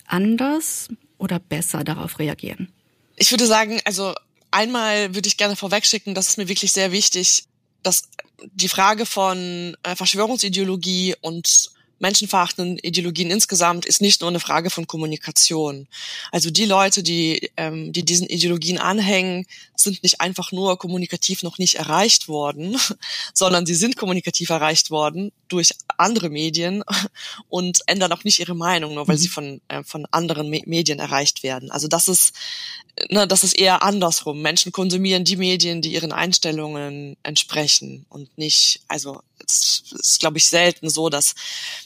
[0.06, 0.88] anders
[1.22, 2.68] oder besser darauf reagieren?
[3.16, 4.14] Ich würde sagen, also
[4.50, 7.44] einmal würde ich gerne vorwegschicken, das ist mir wirklich sehr wichtig,
[7.82, 8.08] dass
[8.52, 11.70] die Frage von äh, Verschwörungsideologie und
[12.02, 15.86] menschenverachtenden Ideologien insgesamt ist nicht nur eine Frage von Kommunikation.
[16.32, 21.58] Also die Leute, die, ähm, die diesen Ideologien anhängen, sind nicht einfach nur kommunikativ noch
[21.58, 22.76] nicht erreicht worden,
[23.34, 26.82] sondern sie sind kommunikativ erreicht worden durch andere Medien
[27.48, 29.32] und ändern auch nicht ihre Meinung, nur weil sie mhm.
[29.32, 31.70] von, äh, von anderen Me Medien erreicht werden.
[31.70, 32.34] Also das ist,
[33.10, 34.42] ne, das ist eher andersrum.
[34.42, 40.46] Menschen konsumieren die Medien, die ihren Einstellungen entsprechen und nicht, also es ist, glaube ich,
[40.46, 41.34] selten so, dass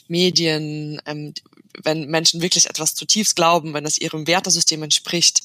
[0.07, 1.33] Medien, ähm,
[1.83, 5.43] wenn Menschen wirklich etwas zutiefst glauben, wenn es ihrem Wertesystem entspricht,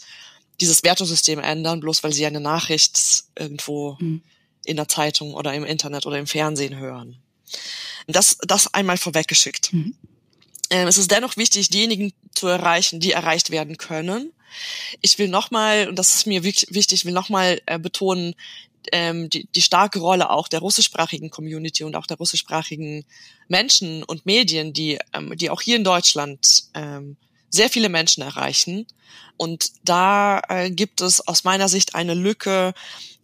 [0.60, 4.22] dieses Wertesystem ändern, bloß weil sie eine Nachricht irgendwo mhm.
[4.64, 7.18] in der Zeitung oder im Internet oder im Fernsehen hören.
[8.06, 9.72] Das, das einmal vorweggeschickt.
[9.72, 9.94] Mhm.
[10.70, 14.32] Ähm, es ist dennoch wichtig, diejenigen zu erreichen, die erreicht werden können.
[15.00, 18.34] Ich will nochmal, und das ist mir wichtig, ich will nochmal äh, betonen,
[18.92, 23.04] ähm, die, die starke Rolle auch der russischsprachigen Community und auch der russischsprachigen
[23.48, 27.16] Menschen und Medien, die, ähm, die auch hier in Deutschland ähm,
[27.50, 28.86] sehr viele Menschen erreichen.
[29.36, 32.74] Und da äh, gibt es aus meiner Sicht eine Lücke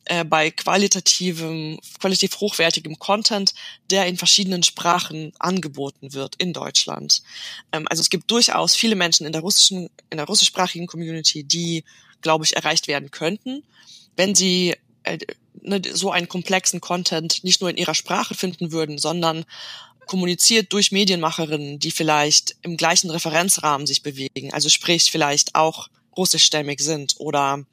[0.05, 3.55] äh, bei qualitativem, qualitativ hochwertigem Content,
[3.91, 7.23] der in verschiedenen Sprachen angeboten wird in Deutschland.
[7.73, 11.85] Ähm, also es gibt durchaus viele Menschen in der russischen, in der russischsprachigen Community, die,
[12.23, 13.63] glaube ich, erreicht werden könnten,
[14.17, 15.19] wenn sie äh,
[15.63, 19.45] ne, so einen komplexen Content nicht nur in ihrer Sprache finden würden, sondern
[20.07, 26.81] kommuniziert durch Medienmacherinnen, die vielleicht im gleichen Referenzrahmen sich bewegen, also sprich vielleicht auch russischstämmig
[26.81, 27.65] sind oder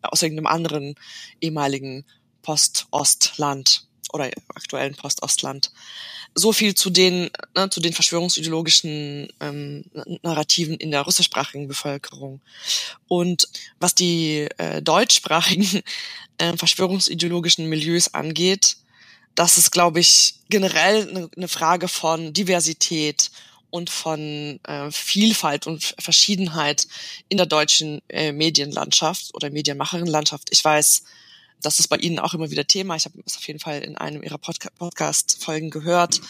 [0.00, 0.94] aus irgendeinem anderen
[1.40, 2.04] ehemaligen
[2.42, 5.72] Post-Ostland oder aktuellen Post-Ostland.
[6.34, 9.84] So viel zu den, ne, zu den verschwörungsideologischen ähm,
[10.22, 12.40] Narrativen in der russischsprachigen Bevölkerung.
[13.08, 13.48] Und
[13.80, 15.82] was die äh, deutschsprachigen
[16.38, 18.76] äh, verschwörungsideologischen Milieus angeht,
[19.34, 23.30] das ist, glaube ich, generell eine, eine Frage von Diversität
[23.72, 26.86] und von äh, Vielfalt und Verschiedenheit
[27.30, 30.48] in der deutschen äh, Medienlandschaft oder Medienmacherinnenlandschaft.
[30.50, 31.04] Ich weiß,
[31.62, 32.96] das ist bei Ihnen auch immer wieder Thema.
[32.96, 36.20] Ich habe es auf jeden Fall in einem Ihrer Podca Podcast-Folgen gehört,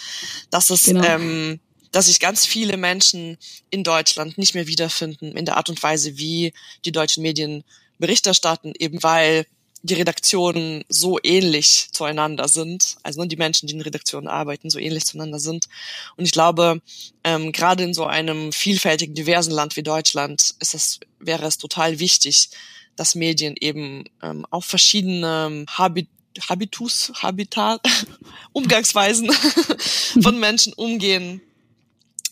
[0.51, 1.05] dass es genau.
[1.05, 3.37] ähm, dass sich ganz viele Menschen
[3.71, 7.65] in Deutschland nicht mehr wiederfinden in der Art und Weise, wie die deutschen Medien
[7.99, 9.47] Bericht erstatten, eben weil
[9.83, 14.79] die Redaktionen so ähnlich zueinander sind, also nur die Menschen, die in Redaktionen arbeiten, so
[14.79, 15.69] ähnlich zueinander sind.
[16.17, 16.81] Und ich glaube,
[17.25, 21.99] ähm, gerade in so einem vielfältigen, diversen Land wie Deutschland ist es, wäre es total
[21.99, 22.51] wichtig,
[22.97, 26.09] dass Medien eben ähm, auf verschiedene Habit
[26.49, 27.87] Habitus, Habitat,
[28.53, 29.31] Umgangsweisen
[30.23, 31.43] von Menschen umgehen,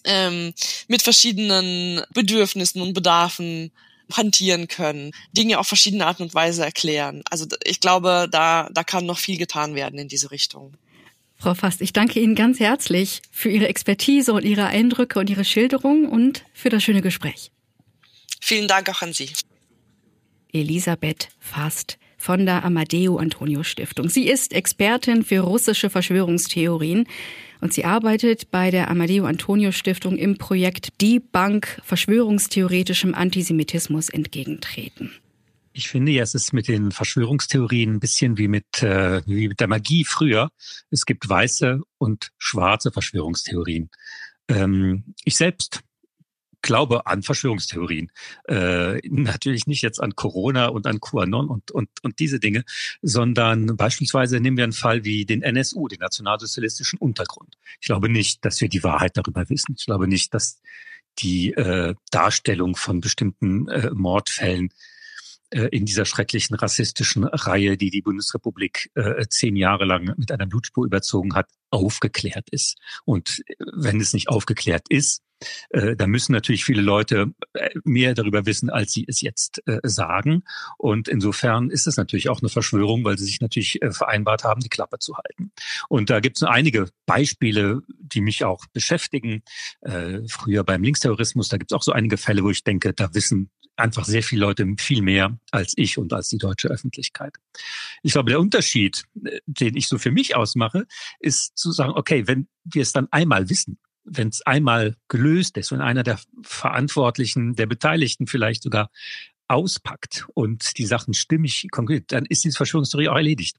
[0.05, 0.55] ähm,
[0.89, 3.71] mit verschiedenen Bedürfnissen und Bedarfen
[4.13, 7.23] hantieren können, Dinge auf verschiedene Art und Weise erklären.
[7.31, 10.75] Also ich glaube, da, da kann noch viel getan werden in diese Richtung.
[11.37, 15.45] Frau Fast, ich danke Ihnen ganz herzlich für Ihre Expertise und Ihre Eindrücke und Ihre
[15.45, 17.51] Schilderung und für das schöne Gespräch.
[18.41, 19.31] Vielen Dank auch an Sie.
[20.53, 24.09] Elisabeth Fast von der Amadeo Antonio Stiftung.
[24.09, 27.07] Sie ist Expertin für russische Verschwörungstheorien
[27.61, 35.13] und sie arbeitet bei der Amadeo Antonio Stiftung im Projekt Die Bank verschwörungstheoretischem Antisemitismus entgegentreten.
[35.73, 39.61] Ich finde ja, es ist mit den Verschwörungstheorien ein bisschen wie mit, äh, wie mit
[39.61, 40.51] der Magie früher.
[40.91, 43.89] Es gibt weiße und schwarze Verschwörungstheorien.
[44.49, 45.81] Ähm, ich selbst
[46.63, 48.11] glaube an Verschwörungstheorien.
[48.49, 52.65] Äh, natürlich nicht jetzt an Corona und an QAnon und, und, und diese Dinge,
[53.03, 57.57] sondern beispielsweise nehmen wir einen Fall wie den NSU, den nationalsozialistischen Untergrund.
[57.81, 59.75] Ich glaube nicht, dass wir die Wahrheit darüber wissen.
[59.79, 60.61] Ich glaube nicht, dass
[61.19, 64.71] die äh, Darstellung von bestimmten äh, Mordfällen
[65.51, 70.47] äh, in dieser schrecklichen rassistischen Reihe, die die Bundesrepublik äh, zehn Jahre lang mit einer
[70.47, 72.79] Blutspur überzogen hat, aufgeklärt ist.
[73.05, 75.23] Und äh, wenn es nicht aufgeklärt ist,
[75.71, 79.79] äh, da müssen natürlich viele Leute äh, mehr darüber wissen, als sie es jetzt äh,
[79.83, 80.45] sagen.
[80.79, 84.61] Und insofern ist es natürlich auch eine Verschwörung, weil sie sich natürlich äh, vereinbart haben,
[84.61, 85.53] die Klappe zu halten.
[85.89, 89.43] Und da gibt es einige Beispiele, die mich auch beschäftigen.
[89.81, 93.15] Äh, früher beim Linksterrorismus, da gibt es auch so einige Fälle, wo ich denke, da
[93.15, 97.35] wissen einfach sehr viele Leute viel mehr als ich und als die deutsche Öffentlichkeit.
[98.03, 99.05] Ich glaube, der Unterschied,
[99.47, 100.87] den ich so für mich ausmache,
[101.19, 105.73] ist zu sagen, okay, wenn wir es dann einmal wissen, wenn es einmal gelöst ist
[105.73, 108.91] und einer der Verantwortlichen, der Beteiligten vielleicht sogar
[109.49, 113.57] auspackt und die Sachen stimmig konkret, dann ist diese Verschwörungstheorie auch erledigt.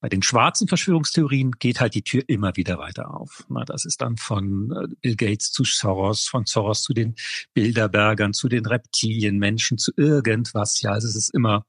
[0.00, 3.44] Bei den schwarzen Verschwörungstheorien geht halt die Tür immer wieder weiter auf.
[3.66, 7.14] Das ist dann von äh, Bill Gates zu Soros, von Soros zu den
[7.52, 10.80] Bilderbergern, zu den Reptilienmenschen, zu irgendwas.
[10.80, 11.66] Ja, also es ist immer,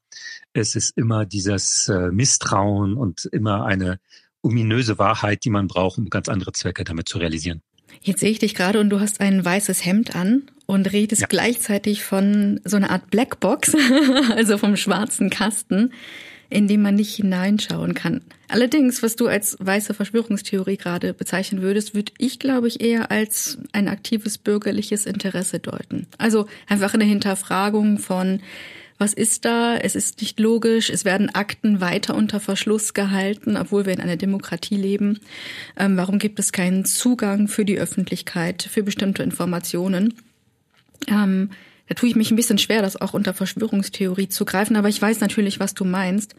[0.54, 4.00] es ist immer dieses äh, Misstrauen und immer eine
[4.40, 7.62] ominöse Wahrheit, die man braucht, um ganz andere Zwecke damit zu realisieren.
[8.00, 11.26] Jetzt sehe ich dich gerade und du hast ein weißes Hemd an und redest ja.
[11.28, 13.74] gleichzeitig von so einer Art Blackbox,
[14.34, 15.92] also vom schwarzen Kasten
[16.52, 18.20] in dem man nicht hineinschauen kann.
[18.48, 23.58] Allerdings, was du als weiße Verschwörungstheorie gerade bezeichnen würdest, würde ich, glaube ich, eher als
[23.72, 26.06] ein aktives bürgerliches Interesse deuten.
[26.18, 28.40] Also einfach eine Hinterfragung von,
[28.98, 29.76] was ist da?
[29.76, 30.90] Es ist nicht logisch.
[30.90, 35.20] Es werden Akten weiter unter Verschluss gehalten, obwohl wir in einer Demokratie leben.
[35.76, 40.14] Ähm, warum gibt es keinen Zugang für die Öffentlichkeit für bestimmte Informationen?
[41.08, 41.50] Ähm,
[41.88, 45.02] da tue ich mich ein bisschen schwer, das auch unter Verschwörungstheorie zu greifen, aber ich
[45.02, 46.34] weiß natürlich, was du meinst.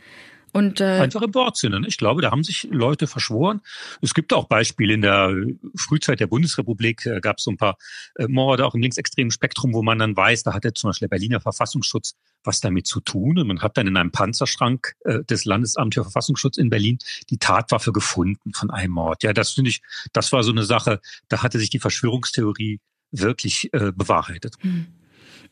[0.54, 1.80] Und, äh, Einfach im Wortsinne.
[1.80, 1.88] Ne?
[1.88, 3.62] Ich glaube, da haben sich Leute verschworen.
[4.02, 5.36] Es gibt auch Beispiele in der
[5.76, 7.78] Frühzeit der Bundesrepublik, äh, gab es so ein paar
[8.16, 11.16] äh, Morde auch im linksextremen Spektrum, wo man dann weiß, da hatte zum Beispiel der
[11.18, 13.40] Berliner Verfassungsschutz was damit zu tun.
[13.40, 17.38] Und man hat dann in einem Panzerschrank äh, des Landesamts für Verfassungsschutz in Berlin die
[17.38, 19.24] Tatwaffe gefunden von einem Mord.
[19.24, 22.80] Ja, das finde ich, das war so eine Sache, da hatte sich die Verschwörungstheorie
[23.12, 24.56] wirklich äh, bewahrheitet.
[24.62, 24.88] Hm.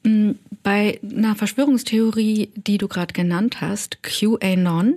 [0.03, 4.95] Hm bei einer Verschwörungstheorie, die du gerade genannt hast, QAnon,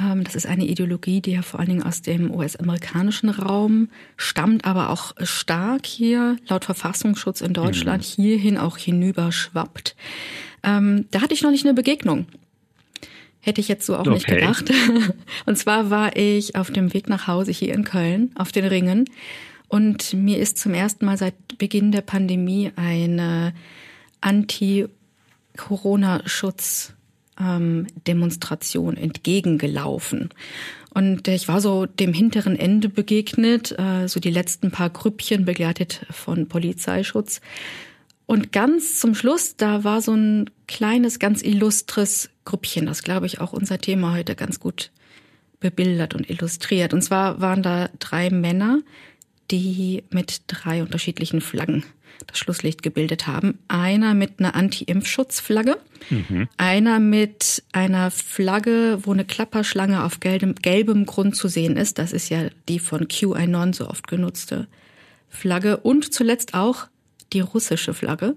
[0.00, 4.64] ähm, das ist eine Ideologie, die ja vor allen Dingen aus dem US-amerikanischen Raum stammt,
[4.64, 8.22] aber auch stark hier laut Verfassungsschutz in Deutschland mhm.
[8.22, 9.96] hierhin auch hinüber schwappt.
[10.62, 12.26] Ähm, da hatte ich noch nicht eine Begegnung.
[13.40, 14.10] Hätte ich jetzt so auch okay.
[14.10, 14.70] nicht gedacht.
[15.46, 19.08] Und zwar war ich auf dem Weg nach Hause hier in Köln auf den Ringen
[19.68, 23.52] und mir ist zum ersten Mal seit Beginn der Pandemie eine
[24.20, 26.92] Anti-Corona-Schutz
[27.40, 30.30] ähm, Demonstration entgegengelaufen.
[30.90, 36.06] Und ich war so dem hinteren Ende begegnet, äh, so die letzten paar Grüppchen begleitet
[36.10, 37.40] von Polizeischutz.
[38.26, 43.40] Und ganz zum Schluss, da war so ein kleines, ganz illustres Grüppchen, das glaube ich
[43.40, 44.90] auch unser Thema heute ganz gut
[45.60, 46.92] bebildert und illustriert.
[46.92, 48.80] Und zwar waren da drei Männer,
[49.50, 51.84] die mit drei unterschiedlichen Flaggen
[52.26, 53.58] das Schlusslicht gebildet haben.
[53.68, 55.78] Einer mit einer Anti-Impfschutzflagge,
[56.10, 56.48] mhm.
[56.56, 61.98] einer mit einer Flagge, wo eine Klapperschlange auf gelbem, gelbem Grund zu sehen ist.
[61.98, 64.66] Das ist ja die von QAnon so oft genutzte
[65.28, 65.78] Flagge.
[65.78, 66.88] Und zuletzt auch
[67.32, 68.36] die russische Flagge.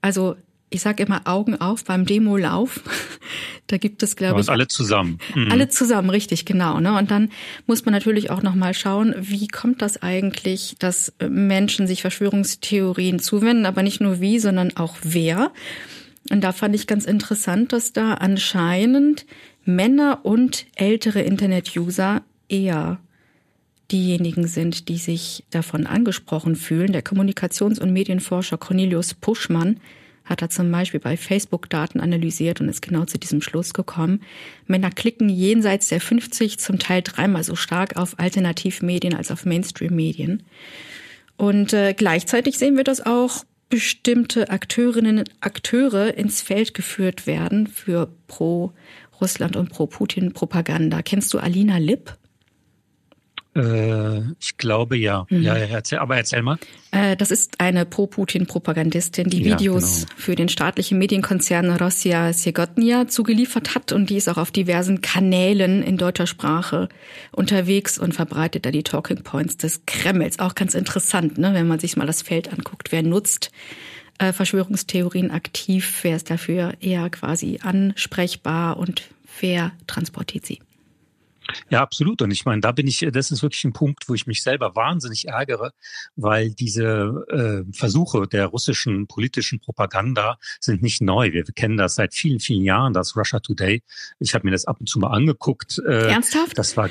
[0.00, 0.36] Also
[0.76, 2.80] ich sage immer Augen auf beim Demolauf.
[3.66, 4.48] da gibt es, glaube ich.
[4.48, 5.18] alle zusammen.
[5.34, 5.50] Mhm.
[5.50, 6.78] Alle zusammen, richtig, genau.
[6.80, 6.96] Ne?
[6.96, 7.30] Und dann
[7.66, 13.66] muss man natürlich auch nochmal schauen, wie kommt das eigentlich, dass Menschen sich Verschwörungstheorien zuwenden,
[13.66, 15.50] aber nicht nur wie, sondern auch wer.
[16.30, 19.26] Und da fand ich ganz interessant, dass da anscheinend
[19.64, 23.00] Männer und ältere Internet-User eher
[23.90, 26.92] diejenigen sind, die sich davon angesprochen fühlen.
[26.92, 29.80] Der Kommunikations- und Medienforscher Cornelius Puschmann
[30.26, 34.20] hat er zum Beispiel bei Facebook Daten analysiert und ist genau zu diesem Schluss gekommen.
[34.66, 40.42] Männer klicken jenseits der 50 zum Teil dreimal so stark auf Alternativmedien als auf Mainstream-Medien.
[41.36, 47.66] Und äh, gleichzeitig sehen wir, dass auch bestimmte Akteurinnen und Akteure ins Feld geführt werden
[47.66, 48.72] für pro
[49.20, 51.02] Russland und pro Putin Propaganda.
[51.02, 52.16] Kennst du Alina Lipp?
[53.56, 55.26] Äh, ich glaube ja.
[55.30, 55.42] Mhm.
[55.42, 56.58] Ja, erzähl, aber erzähl mal.
[56.90, 60.20] Äh, das ist eine Pro-Putin-Propagandistin, die Videos ja, genau.
[60.20, 65.82] für den staatlichen Medienkonzern Rossia Segotnia zugeliefert hat und die ist auch auf diversen Kanälen
[65.82, 66.88] in deutscher Sprache
[67.32, 70.38] unterwegs und verbreitet da die Talking Points des Kremls.
[70.38, 72.92] Auch ganz interessant, ne, wenn man sich mal das Feld anguckt.
[72.92, 73.50] Wer nutzt
[74.18, 76.00] äh, Verschwörungstheorien aktiv?
[76.02, 79.02] Wer ist dafür eher quasi ansprechbar und
[79.40, 80.60] wer transportiert sie?
[81.68, 82.22] Ja, absolut.
[82.22, 84.74] Und ich meine, da bin ich, das ist wirklich ein Punkt, wo ich mich selber
[84.76, 85.72] wahnsinnig ärgere,
[86.16, 91.32] weil diese äh, Versuche der russischen politischen Propaganda sind nicht neu.
[91.32, 93.82] Wir kennen das seit vielen, vielen Jahren, das Russia Today.
[94.18, 95.80] Ich habe mir das ab und zu mal angeguckt.
[95.86, 96.56] Äh, Ernsthaft?
[96.58, 96.90] Das war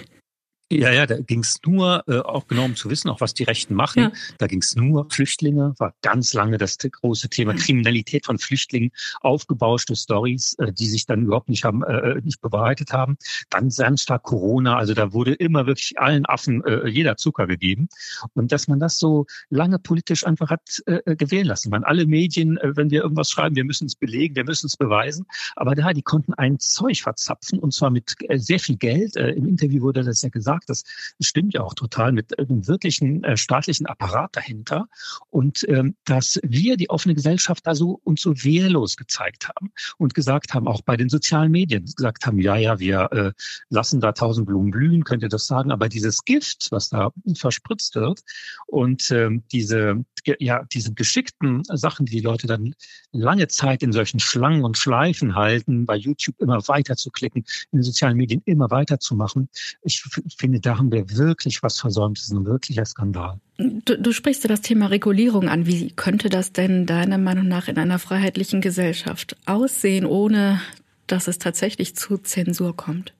[0.71, 3.43] ja, ja, da ging es nur, äh, auch genau um zu wissen, auch was die
[3.43, 4.11] Rechten machen, ja.
[4.39, 7.53] da ging es nur Flüchtlinge, war ganz lange das große Thema.
[7.53, 12.41] Kriminalität von Flüchtlingen, aufgebauschte Stories, äh, die sich dann überhaupt nicht haben, äh, äh nicht
[12.41, 13.17] bewahrheitet haben.
[13.51, 17.87] Dann ganz stark Corona, also da wurde immer wirklich allen Affen äh, jeder Zucker gegeben.
[18.33, 21.69] Und dass man das so lange politisch einfach hat äh, äh gewählen lassen.
[21.69, 24.77] Man alle Medien, äh, wenn wir irgendwas schreiben, wir müssen es belegen, wir müssen es
[24.77, 25.27] beweisen.
[25.55, 29.15] Aber da, die konnten ein Zeug verzapfen und zwar mit äh, sehr viel Geld.
[29.15, 30.87] Äh, Im Interview wurde das ja gesagt gesagt,
[31.19, 34.87] das stimmt ja auch total mit einem wirklichen äh, staatlichen Apparat dahinter
[35.29, 40.13] und ähm, dass wir die offene Gesellschaft da so uns so wehrlos gezeigt haben und
[40.13, 43.31] gesagt haben, auch bei den sozialen Medien gesagt haben, ja, ja, wir äh,
[43.69, 47.95] lassen da tausend Blumen blühen, könnt ihr das sagen, aber dieses Gift, was da verspritzt
[47.95, 48.21] wird
[48.67, 50.03] und ähm, diese
[50.39, 52.73] ja diese geschickten Sachen, die die Leute dann
[53.11, 57.79] lange Zeit in solchen Schlangen und Schleifen halten, bei YouTube immer weiter zu klicken, in
[57.79, 59.49] den sozialen Medien immer weiter zu machen.
[59.81, 60.03] Ich
[60.45, 62.17] finde, da haben wir wirklich was versäumt.
[62.17, 63.39] Das ist ein wirklicher Skandal.
[63.57, 65.65] Du, du sprichst ja das Thema Regulierung an.
[65.65, 70.61] Wie könnte das denn deiner Meinung nach in einer freiheitlichen Gesellschaft aussehen, ohne
[71.07, 73.13] dass es tatsächlich zu Zensur kommt?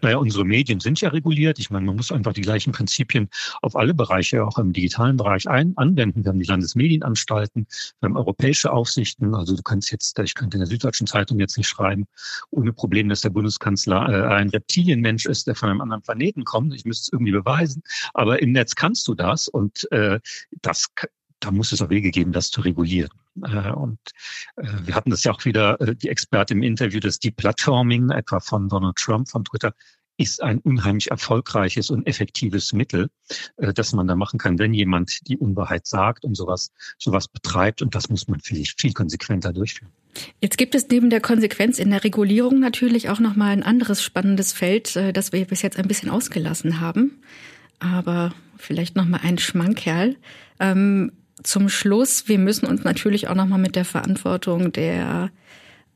[0.00, 1.58] Naja, unsere Medien sind ja reguliert.
[1.58, 3.28] Ich meine, man muss einfach die gleichen Prinzipien
[3.62, 6.24] auf alle Bereiche, auch im digitalen Bereich ein, anwenden.
[6.24, 7.66] Wir haben die Landesmedienanstalten,
[8.00, 9.34] wir haben europäische Aufsichten.
[9.34, 12.06] Also du kannst jetzt, ich könnte in der Süddeutschen Zeitung jetzt nicht schreiben,
[12.50, 16.74] ohne Problem, dass der Bundeskanzler äh, ein Reptilienmensch ist, der von einem anderen Planeten kommt.
[16.74, 17.82] Ich müsste es irgendwie beweisen.
[18.14, 20.20] Aber im Netz kannst du das und äh,
[20.60, 20.88] das
[21.42, 23.10] da muss es auch Wege geben, das zu regulieren.
[23.42, 23.98] Äh, und
[24.56, 28.10] äh, wir hatten das ja auch wieder, äh, die Expertin im Interview, dass die Platforming
[28.10, 29.74] etwa von Donald Trump von Twitter
[30.18, 33.08] ist ein unheimlich erfolgreiches und effektives Mittel,
[33.56, 37.80] das man da machen kann, wenn jemand die Unwahrheit sagt und sowas, sowas betreibt.
[37.80, 39.90] Und das muss man vielleicht viel konsequenter durchführen.
[40.38, 44.02] Jetzt gibt es neben der Konsequenz in der Regulierung natürlich auch noch mal ein anderes
[44.02, 47.22] spannendes Feld, das wir bis jetzt ein bisschen ausgelassen haben.
[47.78, 50.16] Aber vielleicht noch mal ein Schmankerl.
[50.60, 51.10] Ähm,
[51.42, 55.30] zum Schluss, wir müssen uns natürlich auch nochmal mit der Verantwortung der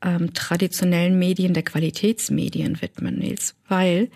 [0.01, 4.09] ähm, traditionellen Medien, der Qualitätsmedien widmen, Nils, weil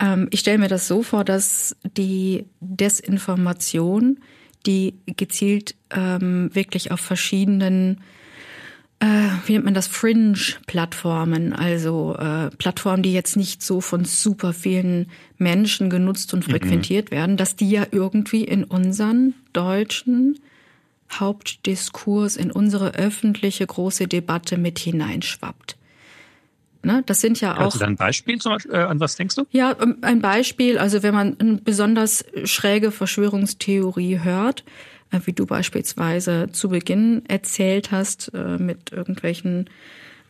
[0.00, 4.20] ähm, ich stelle mir das so vor, dass die Desinformation,
[4.66, 8.00] die gezielt ähm, wirklich auf verschiedenen
[9.46, 15.10] wie nennt man das, Fringe-Plattformen, also äh, Plattformen, die jetzt nicht so von super vielen
[15.38, 16.52] Menschen genutzt und mhm.
[16.52, 17.16] frequentiert mhm.
[17.16, 20.38] werden, dass die ja irgendwie in unseren deutschen
[21.12, 25.76] Hauptdiskurs, in unsere öffentliche große Debatte mit hineinschwappt.
[26.82, 27.74] Ne, das sind ja auch.
[27.74, 29.44] Also ein Beispiel zum Beispiel, äh, an was denkst du?
[29.50, 34.62] Ja, ähm, ein Beispiel, also wenn man eine besonders schräge Verschwörungstheorie hört, äh,
[35.24, 39.68] wie du beispielsweise zu Beginn erzählt hast, äh, mit irgendwelchen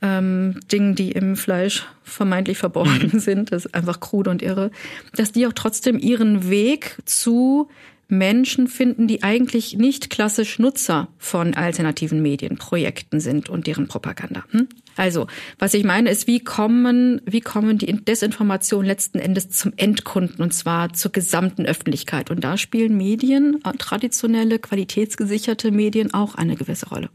[0.03, 3.19] ähm, Dingen, die im Fleisch vermeintlich verborgen mhm.
[3.19, 4.71] sind, das ist einfach krude und irre,
[5.15, 7.69] dass die auch trotzdem ihren Weg zu
[8.09, 14.45] Menschen finden, die eigentlich nicht klassisch Nutzer von alternativen Medienprojekten sind und deren Propaganda.
[14.51, 14.69] Hm?
[15.01, 15.29] Also,
[15.59, 20.53] was ich meine ist, wie kommen, wie kommen die Desinformationen letzten Endes zum Endkunden und
[20.53, 22.31] zwar zur gesamten Öffentlichkeit?
[22.31, 27.09] Und da spielen Medien, traditionelle, qualitätsgesicherte Medien auch eine gewisse Rolle.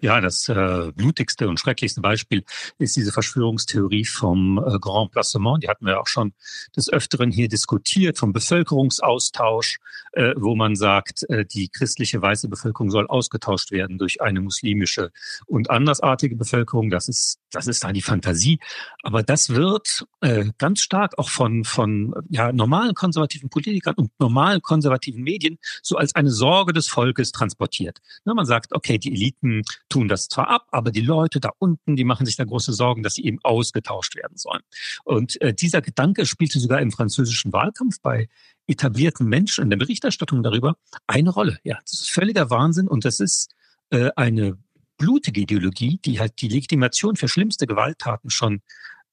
[0.00, 2.44] Ja, das äh, blutigste und schrecklichste Beispiel
[2.78, 5.62] ist diese Verschwörungstheorie vom äh, Grand Placement.
[5.62, 6.32] Die hatten wir auch schon
[6.76, 9.78] des Öfteren hier diskutiert, vom Bevölkerungsaustausch,
[10.12, 15.10] äh, wo man sagt, äh, die christliche weiße Bevölkerung soll ausgetauscht werden durch eine muslimische
[15.46, 16.90] und andersartige Bevölkerung.
[16.90, 18.58] Das ist, das ist da die Fantasie.
[19.02, 24.62] Aber das wird äh, ganz stark auch von, von ja, normalen konservativen Politikern und normalen
[24.62, 27.98] konservativen Medien so als eine Sorge des Volkes transportiert.
[28.24, 31.96] Na, man sagt, okay, die Eliten tun das zwar ab, aber die Leute da unten,
[31.96, 34.62] die machen sich da große Sorgen, dass sie eben ausgetauscht werden sollen.
[35.04, 38.28] Und äh, dieser Gedanke spielte sogar im französischen Wahlkampf bei
[38.66, 41.58] etablierten Menschen in der Berichterstattung darüber eine Rolle.
[41.64, 43.54] Ja, das ist völliger Wahnsinn und das ist
[43.90, 44.56] äh, eine
[44.98, 48.62] blutige Ideologie, die halt die Legitimation für schlimmste Gewalttaten schon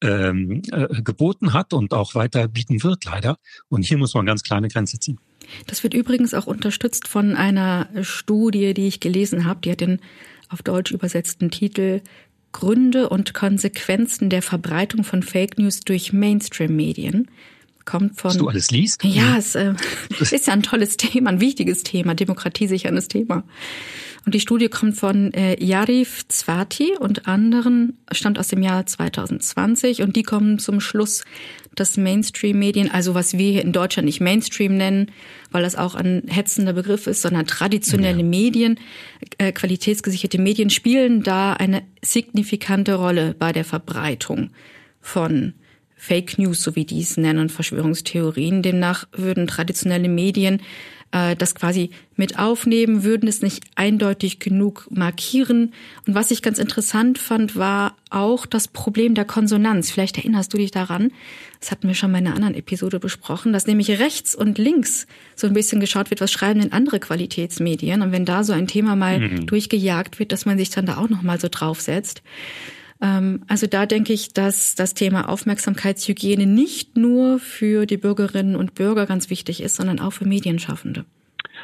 [0.01, 3.37] ähm, äh, geboten hat und auch weiter bieten wird, leider.
[3.69, 5.19] Und hier muss man ganz kleine Grenze ziehen.
[5.67, 9.61] Das wird übrigens auch unterstützt von einer Studie, die ich gelesen habe.
[9.61, 9.99] Die hat den
[10.49, 12.01] auf Deutsch übersetzten Titel
[12.51, 17.29] Gründe und Konsequenzen der Verbreitung von Fake News durch Mainstream-Medien.
[17.85, 18.29] Kommt von.
[18.29, 19.03] Was du alles liest?
[19.03, 19.73] Ja, es äh,
[20.19, 23.43] ist ja ein tolles Thema, ein wichtiges Thema, demokratiesicherndes Thema.
[24.25, 30.01] Und die Studie kommt von äh, Yarif Zwati und anderen, stammt aus dem Jahr 2020
[30.01, 31.23] und die kommen zum Schluss,
[31.79, 35.11] dass Mainstream-Medien, also was wir hier in Deutschland nicht Mainstream nennen,
[35.51, 38.25] weil das auch ein hetzender Begriff ist, sondern traditionelle ja.
[38.25, 38.79] Medien,
[39.37, 44.51] äh, qualitätsgesicherte Medien spielen da eine signifikante Rolle bei der Verbreitung
[45.01, 45.53] von
[45.95, 48.61] Fake News, so wie die es nennen, Verschwörungstheorien.
[48.61, 50.61] Demnach würden traditionelle Medien
[51.11, 55.73] äh, das quasi mit aufnehmen, würden es nicht eindeutig genug markieren.
[56.05, 59.89] Und was ich ganz interessant fand, war auch das Problem der Konsonanz.
[59.89, 61.11] Vielleicht erinnerst du dich daran,
[61.59, 65.07] das hatten wir schon mal in einer anderen Episode besprochen, dass nämlich rechts und links
[65.35, 68.01] so ein bisschen geschaut wird, was schreiben denn andere Qualitätsmedien.
[68.01, 69.47] Und wenn da so ein Thema mal mhm.
[69.47, 72.21] durchgejagt wird, dass man sich dann da auch nochmal so draufsetzt.
[73.01, 78.75] Ähm, also da denke ich, dass das Thema Aufmerksamkeitshygiene nicht nur für die Bürgerinnen und
[78.75, 81.05] Bürger ganz wichtig ist, sondern auch für Medienschaffende.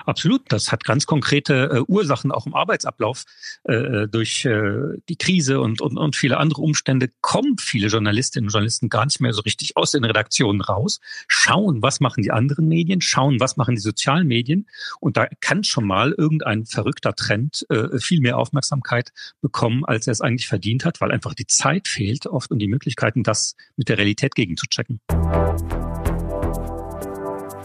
[0.05, 3.23] Absolut, das hat ganz konkrete äh, Ursachen auch im Arbeitsablauf.
[3.67, 8.47] Äh, äh, durch äh, die Krise und, und, und viele andere Umstände kommen viele Journalistinnen
[8.47, 12.31] und Journalisten gar nicht mehr so richtig aus den Redaktionen raus, schauen, was machen die
[12.31, 14.67] anderen Medien, schauen, was machen die sozialen Medien.
[14.99, 20.11] Und da kann schon mal irgendein verrückter Trend äh, viel mehr Aufmerksamkeit bekommen, als er
[20.11, 23.89] es eigentlich verdient hat, weil einfach die Zeit fehlt oft und die Möglichkeiten, das mit
[23.89, 24.99] der Realität gegenzuchecken.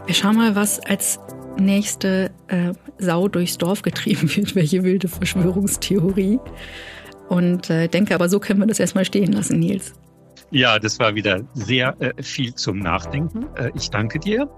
[0.07, 1.19] Wir schauen mal, was als
[1.61, 6.39] nächste äh, Sau durchs Dorf getrieben wird, welche wilde Verschwörungstheorie.
[7.29, 9.95] Und äh, denke aber, so können wir das erstmal stehen lassen, Nils.
[10.51, 13.47] Ja, das war wieder sehr äh, viel zum Nachdenken.
[13.55, 14.49] Äh, ich danke dir.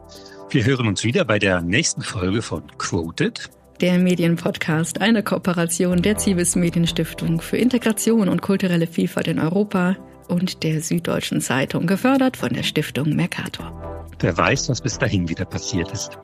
[0.48, 3.50] Wir hören uns wieder bei der nächsten Folge von Quoted.
[3.80, 9.96] Der Medienpodcast, eine Kooperation der Zivis Medienstiftung für Integration und kulturelle Vielfalt in Europa
[10.28, 14.06] und der Süddeutschen Zeitung, gefördert von der Stiftung Mercator.
[14.20, 16.18] Wer weiß, was bis dahin wieder passiert ist.